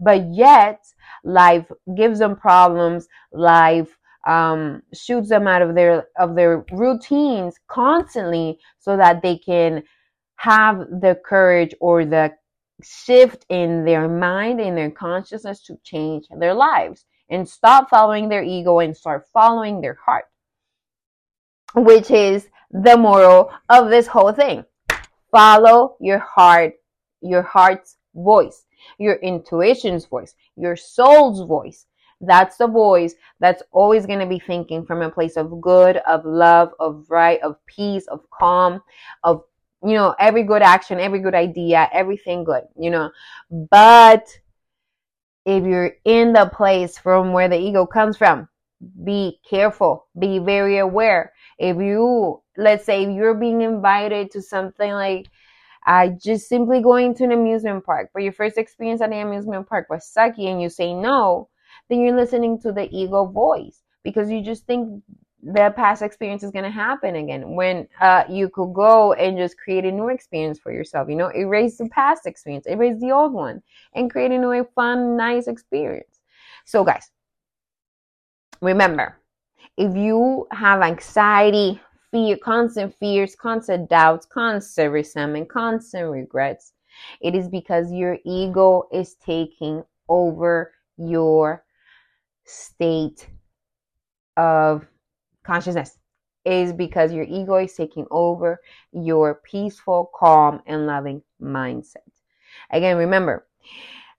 But 0.00 0.32
yet 0.32 0.86
life 1.24 1.70
gives 1.94 2.18
them 2.18 2.36
problems 2.36 3.06
life 3.32 3.97
um, 4.26 4.82
shoots 4.92 5.28
them 5.28 5.46
out 5.46 5.62
of 5.62 5.74
their 5.74 6.08
of 6.18 6.34
their 6.34 6.64
routines 6.72 7.56
constantly 7.68 8.58
so 8.78 8.96
that 8.96 9.22
they 9.22 9.38
can 9.38 9.82
have 10.36 10.78
the 10.78 11.18
courage 11.24 11.74
or 11.80 12.04
the 12.04 12.32
shift 12.82 13.44
in 13.48 13.84
their 13.84 14.08
mind 14.08 14.60
in 14.60 14.74
their 14.74 14.90
consciousness 14.90 15.62
to 15.62 15.76
change 15.82 16.26
their 16.38 16.54
lives 16.54 17.06
and 17.30 17.48
stop 17.48 17.90
following 17.90 18.28
their 18.28 18.42
ego 18.42 18.78
and 18.78 18.96
start 18.96 19.26
following 19.32 19.80
their 19.80 19.98
heart 20.04 20.26
which 21.74 22.10
is 22.10 22.48
the 22.70 22.96
moral 22.96 23.50
of 23.68 23.88
this 23.88 24.06
whole 24.06 24.32
thing. 24.32 24.64
Follow 25.30 25.96
your 26.00 26.18
heart 26.18 26.74
your 27.20 27.42
heart's 27.42 27.96
voice 28.14 28.64
your 28.98 29.16
intuition's 29.16 30.06
voice 30.06 30.34
your 30.56 30.76
soul's 30.76 31.46
voice 31.48 31.86
that's 32.20 32.56
the 32.56 32.66
voice 32.66 33.14
that's 33.40 33.62
always 33.72 34.06
going 34.06 34.18
to 34.18 34.26
be 34.26 34.38
thinking 34.38 34.84
from 34.84 35.02
a 35.02 35.10
place 35.10 35.36
of 35.36 35.60
good, 35.60 35.98
of 35.98 36.24
love, 36.24 36.70
of 36.80 37.06
right, 37.08 37.40
of 37.42 37.56
peace, 37.66 38.06
of 38.08 38.20
calm, 38.30 38.82
of, 39.22 39.44
you 39.84 39.94
know, 39.94 40.14
every 40.18 40.42
good 40.42 40.62
action, 40.62 40.98
every 40.98 41.20
good 41.20 41.34
idea, 41.34 41.88
everything 41.92 42.44
good, 42.44 42.64
you 42.76 42.90
know. 42.90 43.10
But 43.50 44.26
if 45.46 45.64
you're 45.64 45.92
in 46.04 46.32
the 46.32 46.46
place 46.46 46.98
from 46.98 47.32
where 47.32 47.48
the 47.48 47.58
ego 47.58 47.86
comes 47.86 48.16
from, 48.16 48.48
be 49.04 49.40
careful, 49.48 50.06
be 50.18 50.38
very 50.38 50.78
aware. 50.78 51.32
If 51.58 51.76
you, 51.76 52.42
let's 52.56 52.84
say, 52.84 53.12
you're 53.12 53.34
being 53.34 53.62
invited 53.62 54.30
to 54.32 54.42
something 54.42 54.90
like, 54.90 55.26
uh, 55.86 56.08
just 56.22 56.48
simply 56.48 56.82
going 56.82 57.14
to 57.14 57.24
an 57.24 57.32
amusement 57.32 57.84
park, 57.84 58.10
but 58.12 58.22
your 58.22 58.32
first 58.32 58.58
experience 58.58 59.00
at 59.00 59.10
the 59.10 59.16
amusement 59.16 59.66
park 59.68 59.86
was 59.88 60.12
sucky 60.14 60.50
and 60.50 60.60
you 60.60 60.68
say 60.68 60.92
no, 60.92 61.48
then 61.88 62.00
you're 62.00 62.16
listening 62.16 62.60
to 62.60 62.72
the 62.72 62.88
ego 62.96 63.26
voice 63.26 63.82
because 64.02 64.30
you 64.30 64.42
just 64.42 64.66
think 64.66 65.02
the 65.42 65.72
past 65.76 66.02
experience 66.02 66.42
is 66.42 66.50
going 66.50 66.64
to 66.64 66.70
happen 66.70 67.14
again 67.14 67.54
when 67.54 67.86
uh, 68.00 68.24
you 68.28 68.48
could 68.48 68.72
go 68.74 69.12
and 69.12 69.38
just 69.38 69.56
create 69.56 69.84
a 69.84 69.92
new 69.92 70.08
experience 70.08 70.58
for 70.58 70.72
yourself 70.72 71.08
you 71.08 71.14
know 71.14 71.30
erase 71.34 71.78
the 71.78 71.88
past 71.90 72.26
experience 72.26 72.66
erase 72.66 73.00
the 73.00 73.10
old 73.10 73.32
one 73.32 73.62
and 73.94 74.10
create 74.10 74.32
a 74.32 74.38
new 74.38 74.66
fun 74.74 75.16
nice 75.16 75.46
experience. 75.46 76.20
So 76.64 76.84
guys 76.84 77.10
remember 78.60 79.16
if 79.76 79.96
you 79.96 80.46
have 80.50 80.82
anxiety 80.82 81.80
fear 82.10 82.36
constant 82.36 82.94
fears 82.98 83.36
constant 83.36 83.88
doubts 83.88 84.26
constant 84.26 84.92
resentment 84.92 85.48
constant 85.48 86.10
regrets 86.10 86.72
it 87.20 87.34
is 87.34 87.48
because 87.48 87.92
your 87.92 88.18
ego 88.24 88.88
is 88.92 89.14
taking 89.24 89.84
over 90.08 90.72
your 90.96 91.64
state 92.48 93.28
of 94.36 94.86
consciousness 95.44 95.98
is 96.44 96.72
because 96.72 97.12
your 97.12 97.24
ego 97.24 97.56
is 97.56 97.74
taking 97.74 98.06
over 98.10 98.60
your 98.92 99.40
peaceful, 99.44 100.10
calm, 100.14 100.62
and 100.66 100.86
loving 100.86 101.22
mindset. 101.42 101.96
Again, 102.70 102.96
remember, 102.96 103.46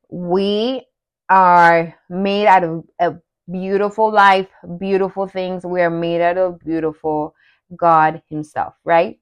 we 0.10 0.86
are 1.30 1.96
made 2.10 2.48
out 2.48 2.63
of 2.63 2.84
a 3.00 3.15
beautiful 3.52 4.12
life, 4.12 4.48
beautiful 4.80 5.28
things. 5.28 5.65
We 5.65 5.82
are 5.82 5.89
made 5.89 6.22
out 6.22 6.38
of 6.38 6.60
beautiful 6.60 7.34
God 7.76 8.22
Himself, 8.30 8.76
right? 8.84 9.20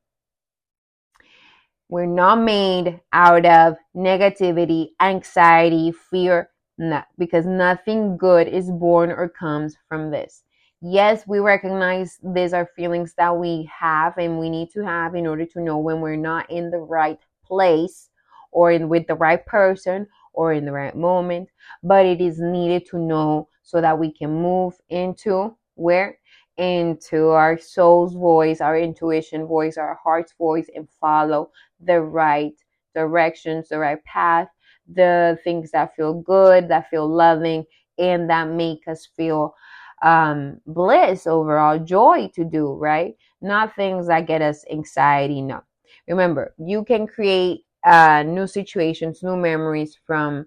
We're 1.89 2.05
not 2.05 2.41
made 2.41 2.99
out 3.13 3.45
of 3.45 3.77
negativity, 3.95 4.89
anxiety, 4.99 5.93
fear, 5.93 6.49
no, 6.77 7.01
because 7.17 7.45
nothing 7.45 8.17
good 8.17 8.47
is 8.47 8.69
born 8.71 9.11
or 9.11 9.29
comes 9.29 9.77
from 9.87 10.11
this. 10.11 10.43
Yes, 10.81 11.23
we 11.27 11.39
recognize 11.39 12.19
these 12.23 12.53
are 12.53 12.69
feelings 12.75 13.13
that 13.17 13.35
we 13.35 13.67
have 13.75 14.15
and 14.17 14.37
we 14.37 14.49
need 14.49 14.69
to 14.71 14.85
have 14.85 15.15
in 15.15 15.25
order 15.25 15.45
to 15.45 15.61
know 15.61 15.79
when 15.79 16.01
we're 16.01 16.15
not 16.15 16.49
in 16.51 16.69
the 16.69 16.77
right 16.77 17.19
place 17.43 18.09
or 18.51 18.71
in, 18.71 18.87
with 18.87 19.07
the 19.07 19.15
right 19.15 19.43
person 19.47 20.05
or 20.33 20.53
in 20.53 20.65
the 20.65 20.71
right 20.71 20.95
moment, 20.95 21.49
but 21.81 22.05
it 22.05 22.21
is 22.21 22.39
needed 22.39 22.85
to 22.87 22.99
know 22.99 23.49
so 23.63 23.81
that 23.81 23.97
we 23.97 24.11
can 24.11 24.29
move 24.29 24.75
into 24.89 25.55
where? 25.75 26.19
Into 26.57 27.29
our 27.29 27.57
soul's 27.57 28.13
voice, 28.13 28.61
our 28.61 28.77
intuition 28.77 29.45
voice, 29.45 29.77
our 29.77 29.99
heart's 30.03 30.33
voice, 30.37 30.67
and 30.75 30.87
follow 31.01 31.51
the 31.79 32.01
right 32.01 32.53
directions, 32.95 33.69
the 33.69 33.79
right 33.79 34.03
path, 34.05 34.47
the 34.91 35.37
things 35.43 35.71
that 35.71 35.95
feel 35.95 36.13
good, 36.13 36.69
that 36.69 36.89
feel 36.89 37.07
loving, 37.07 37.65
and 37.97 38.29
that 38.29 38.49
make 38.49 38.87
us 38.87 39.07
feel 39.15 39.55
um, 40.03 40.59
bliss 40.65 41.27
overall, 41.27 41.79
joy 41.79 42.29
to 42.35 42.43
do, 42.43 42.73
right? 42.73 43.15
Not 43.41 43.75
things 43.75 44.07
that 44.07 44.27
get 44.27 44.41
us 44.41 44.63
anxiety. 44.71 45.41
No. 45.41 45.61
Remember, 46.07 46.53
you 46.57 46.83
can 46.83 47.07
create 47.07 47.65
uh, 47.83 48.23
new 48.23 48.47
situations, 48.47 49.23
new 49.23 49.35
memories 49.35 49.97
from 50.05 50.45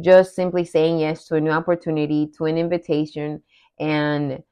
just 0.00 0.34
simply 0.34 0.64
saying 0.64 0.98
yes 0.98 1.26
to 1.26 1.36
a 1.36 1.40
new 1.40 1.50
opportunity, 1.50 2.30
to 2.36 2.44
an 2.46 2.58
invitation, 2.58 3.42
and 3.78 4.42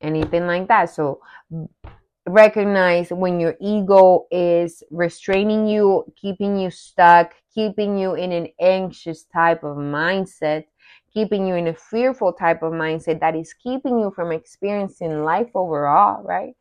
anything 0.00 0.46
like 0.46 0.68
that. 0.68 0.90
So 0.90 1.20
recognize 2.26 3.10
when 3.10 3.40
your 3.40 3.56
ego 3.60 4.26
is 4.30 4.82
restraining 4.90 5.66
you, 5.66 6.04
keeping 6.16 6.58
you 6.58 6.70
stuck, 6.70 7.34
keeping 7.54 7.98
you 7.98 8.14
in 8.14 8.32
an 8.32 8.48
anxious 8.60 9.24
type 9.24 9.64
of 9.64 9.76
mindset, 9.76 10.64
keeping 11.12 11.46
you 11.46 11.54
in 11.54 11.68
a 11.68 11.74
fearful 11.74 12.32
type 12.32 12.62
of 12.62 12.72
mindset 12.72 13.20
that 13.20 13.34
is 13.36 13.52
keeping 13.52 13.98
you 13.98 14.12
from 14.14 14.32
experiencing 14.32 15.24
life 15.24 15.50
overall, 15.54 16.22
right? 16.22 16.54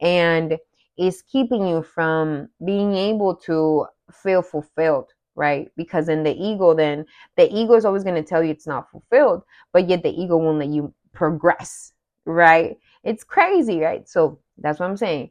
And 0.00 0.58
is 0.98 1.22
keeping 1.22 1.66
you 1.66 1.82
from 1.82 2.48
being 2.64 2.94
able 2.94 3.34
to 3.34 3.86
feel 4.12 4.42
fulfilled, 4.42 5.12
right? 5.34 5.70
Because 5.76 6.08
in 6.08 6.22
the 6.22 6.34
ego, 6.34 6.74
then 6.74 7.04
the 7.36 7.52
ego 7.54 7.74
is 7.74 7.84
always 7.84 8.04
going 8.04 8.14
to 8.14 8.22
tell 8.22 8.42
you 8.42 8.50
it's 8.50 8.66
not 8.66 8.90
fulfilled, 8.90 9.42
but 9.72 9.88
yet 9.88 10.02
the 10.02 10.10
ego 10.10 10.36
won't 10.36 10.58
let 10.58 10.68
you 10.68 10.94
progress, 11.12 11.92
right? 12.24 12.78
It's 13.04 13.24
crazy, 13.24 13.80
right? 13.80 14.08
So 14.08 14.38
that's 14.58 14.80
what 14.80 14.88
I'm 14.88 14.96
saying. 14.96 15.30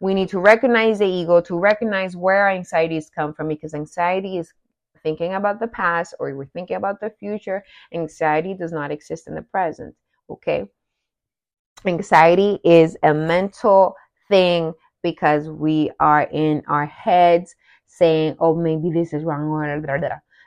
We 0.00 0.14
need 0.14 0.28
to 0.30 0.38
recognize 0.38 0.98
the 0.98 1.06
ego 1.06 1.40
to 1.42 1.58
recognize 1.58 2.16
where 2.16 2.42
our 2.42 2.50
anxieties 2.50 3.10
come 3.14 3.32
from 3.32 3.48
because 3.48 3.74
anxiety 3.74 4.38
is 4.38 4.52
thinking 5.02 5.34
about 5.34 5.60
the 5.60 5.68
past 5.68 6.14
or 6.18 6.34
we're 6.34 6.46
thinking 6.46 6.76
about 6.76 7.00
the 7.00 7.10
future. 7.10 7.64
Anxiety 7.94 8.54
does 8.54 8.72
not 8.72 8.90
exist 8.90 9.28
in 9.28 9.34
the 9.34 9.42
present, 9.42 9.94
okay? 10.28 10.66
Anxiety 11.86 12.58
is 12.64 12.96
a 13.02 13.14
mental 13.14 13.94
thing 14.28 14.74
because 15.02 15.48
we 15.48 15.90
are 16.00 16.22
in 16.32 16.62
our 16.66 16.86
heads 16.86 17.54
saying, 17.86 18.36
oh, 18.40 18.54
maybe 18.54 18.90
this 18.90 19.12
is 19.12 19.24
wrong, 19.24 19.46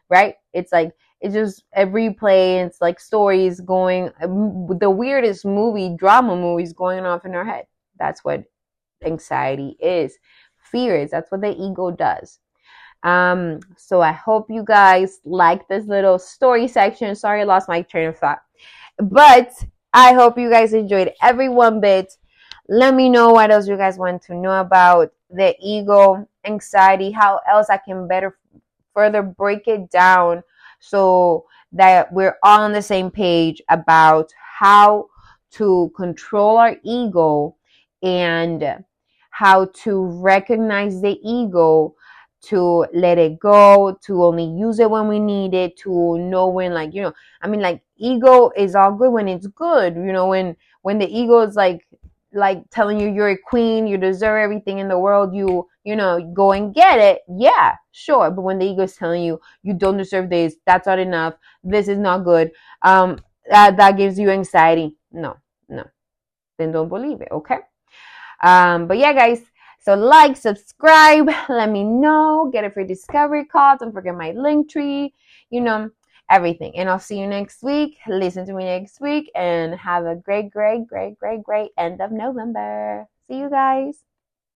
right? 0.10 0.36
It's 0.54 0.72
like, 0.72 0.92
it's 1.22 1.34
just 1.34 1.64
every 1.74 2.14
play, 2.14 2.60
it's 2.60 2.82
like 2.82 3.00
stories 3.00 3.62
going, 3.62 4.12
the 4.20 4.90
weirdest 4.90 5.46
movie, 5.46 5.96
drama 5.98 6.36
movies 6.36 6.74
going 6.74 7.06
off 7.06 7.26
in 7.26 7.36
our 7.36 7.46
head. 7.46 7.66
That's 7.98 8.24
what 8.24 8.44
anxiety 9.04 9.78
is. 9.80 10.18
Fear 10.72 10.98
is, 10.98 11.12
that's 11.12 11.32
what 11.32 11.42
the 11.42 11.56
ego 11.56 11.92
does. 11.92 12.40
Um, 13.04 13.60
so 13.78 14.02
I 14.02 14.12
hope 14.12 14.48
you 14.50 14.64
guys 14.64 15.20
like 15.24 15.68
this 15.68 15.86
little 15.86 16.20
story 16.20 16.68
section. 16.68 17.16
Sorry, 17.16 17.42
I 17.42 17.46
lost 17.46 17.70
my 17.70 17.82
train 17.82 18.10
of 18.10 18.18
thought, 18.18 18.42
but 18.98 19.52
I 19.94 20.14
hope 20.14 20.38
you 20.38 20.50
guys 20.50 20.74
enjoyed 20.74 21.14
every 21.22 21.50
one 21.50 21.80
bit. 21.80 22.14
Let 22.68 22.94
me 22.94 23.10
know 23.10 23.32
what 23.32 23.52
else 23.52 23.68
you 23.68 23.78
guys 23.78 23.98
want 23.98 24.22
to 24.24 24.36
know 24.36 24.60
about 24.60 25.12
the 25.30 25.56
ego, 25.62 26.28
anxiety, 26.46 27.12
how 27.12 27.40
else 27.50 27.70
I 27.70 27.78
can 27.78 28.08
better 28.08 28.38
further 28.94 29.24
break 29.24 29.68
it 29.68 29.90
down 29.90 30.44
so 30.80 31.46
that 31.72 32.12
we're 32.12 32.38
all 32.44 32.62
on 32.62 32.74
the 32.74 32.82
same 32.82 33.10
page 33.12 33.62
about 33.70 34.32
how 34.60 35.08
to 35.52 35.92
control 35.96 36.58
our 36.58 36.76
ego 36.84 37.56
and 38.04 38.84
how 39.40 39.66
to 39.84 39.94
recognize 40.32 41.02
the 41.02 41.18
ego 41.24 41.96
to 42.42 42.86
let 42.94 43.18
it 43.18 43.40
go, 43.40 43.98
to 44.06 44.24
only 44.24 44.46
use 44.46 44.80
it 44.80 44.90
when 44.90 45.08
we 45.08 45.20
need 45.20 45.54
it, 45.54 45.78
to 45.78 46.18
know 46.20 46.48
when 46.48 46.74
like, 46.74 46.94
you 46.94 47.02
know, 47.02 47.14
I 47.42 47.48
mean 47.48 47.62
like 47.62 47.82
ego 47.98 48.52
is 48.56 48.76
all 48.76 48.94
good 48.94 49.12
when 49.12 49.28
it's 49.28 49.48
good, 49.48 49.96
you 49.96 50.14
know, 50.14 50.28
when 50.28 50.56
when 50.82 51.00
the 51.00 51.08
ego 51.08 51.42
is 51.42 51.56
like 51.56 51.86
like 52.34 52.64
telling 52.70 53.00
you 53.00 53.10
you're 53.12 53.30
a 53.30 53.38
queen, 53.38 53.88
you 53.88 53.98
deserve 53.98 54.38
everything 54.44 54.78
in 54.80 54.88
the 54.88 55.00
world, 55.00 55.34
you 55.36 55.68
you 55.84 55.96
know, 55.96 56.20
go 56.34 56.52
and 56.52 56.74
get 56.76 57.00
it. 57.00 57.22
Yeah, 57.28 57.76
sure. 57.92 58.30
But 58.32 58.44
when 58.44 58.60
the 58.60 58.66
ego 58.66 58.84
is 58.84 58.96
telling 58.96 59.24
you 59.24 59.40
you 59.64 59.74
don't 59.74 59.98
deserve 59.98 60.30
this, 60.30 60.56
that's 60.66 60.88
not 60.88 61.00
enough, 61.00 61.36
this 61.64 61.88
is 61.88 61.98
not 61.98 62.24
good, 62.26 62.52
um 62.84 63.20
that 63.50 63.78
that 63.78 63.98
gives 63.98 64.20
you 64.20 64.30
anxiety. 64.30 64.96
No, 65.12 65.38
no. 65.70 65.86
Then 66.58 66.72
don't 66.74 66.90
believe 66.90 67.22
it, 67.22 67.30
okay? 67.32 67.60
Um, 68.42 68.88
but 68.88 68.98
yeah, 68.98 69.14
guys, 69.14 69.42
so 69.82 69.96
like, 69.96 70.36
subscribe, 70.36 71.30
let 71.50 71.70
me 71.70 71.84
know, 71.84 72.50
get 72.52 72.64
a 72.64 72.70
free 72.70 72.86
discovery 72.86 73.46
call. 73.46 73.78
Don't 73.78 73.94
forget 73.94 74.16
my 74.16 74.32
Linktree, 74.32 75.12
you 75.50 75.62
know, 75.62 75.90
everything. 76.30 76.76
And 76.76 76.90
I'll 76.90 77.00
see 77.00 77.20
you 77.20 77.28
next 77.28 77.64
week. 77.64 77.98
Listen 78.08 78.46
to 78.46 78.54
me 78.54 78.66
next 78.66 79.00
week 79.00 79.32
and 79.36 79.74
have 79.76 80.06
a 80.06 80.16
great, 80.16 80.52
great, 80.52 80.88
great, 80.88 81.18
great, 81.18 81.44
great 81.44 81.72
end 81.78 82.02
of 82.02 82.12
November. 82.12 83.08
See 83.28 83.40
you 83.40 83.50
guys. 83.50 84.09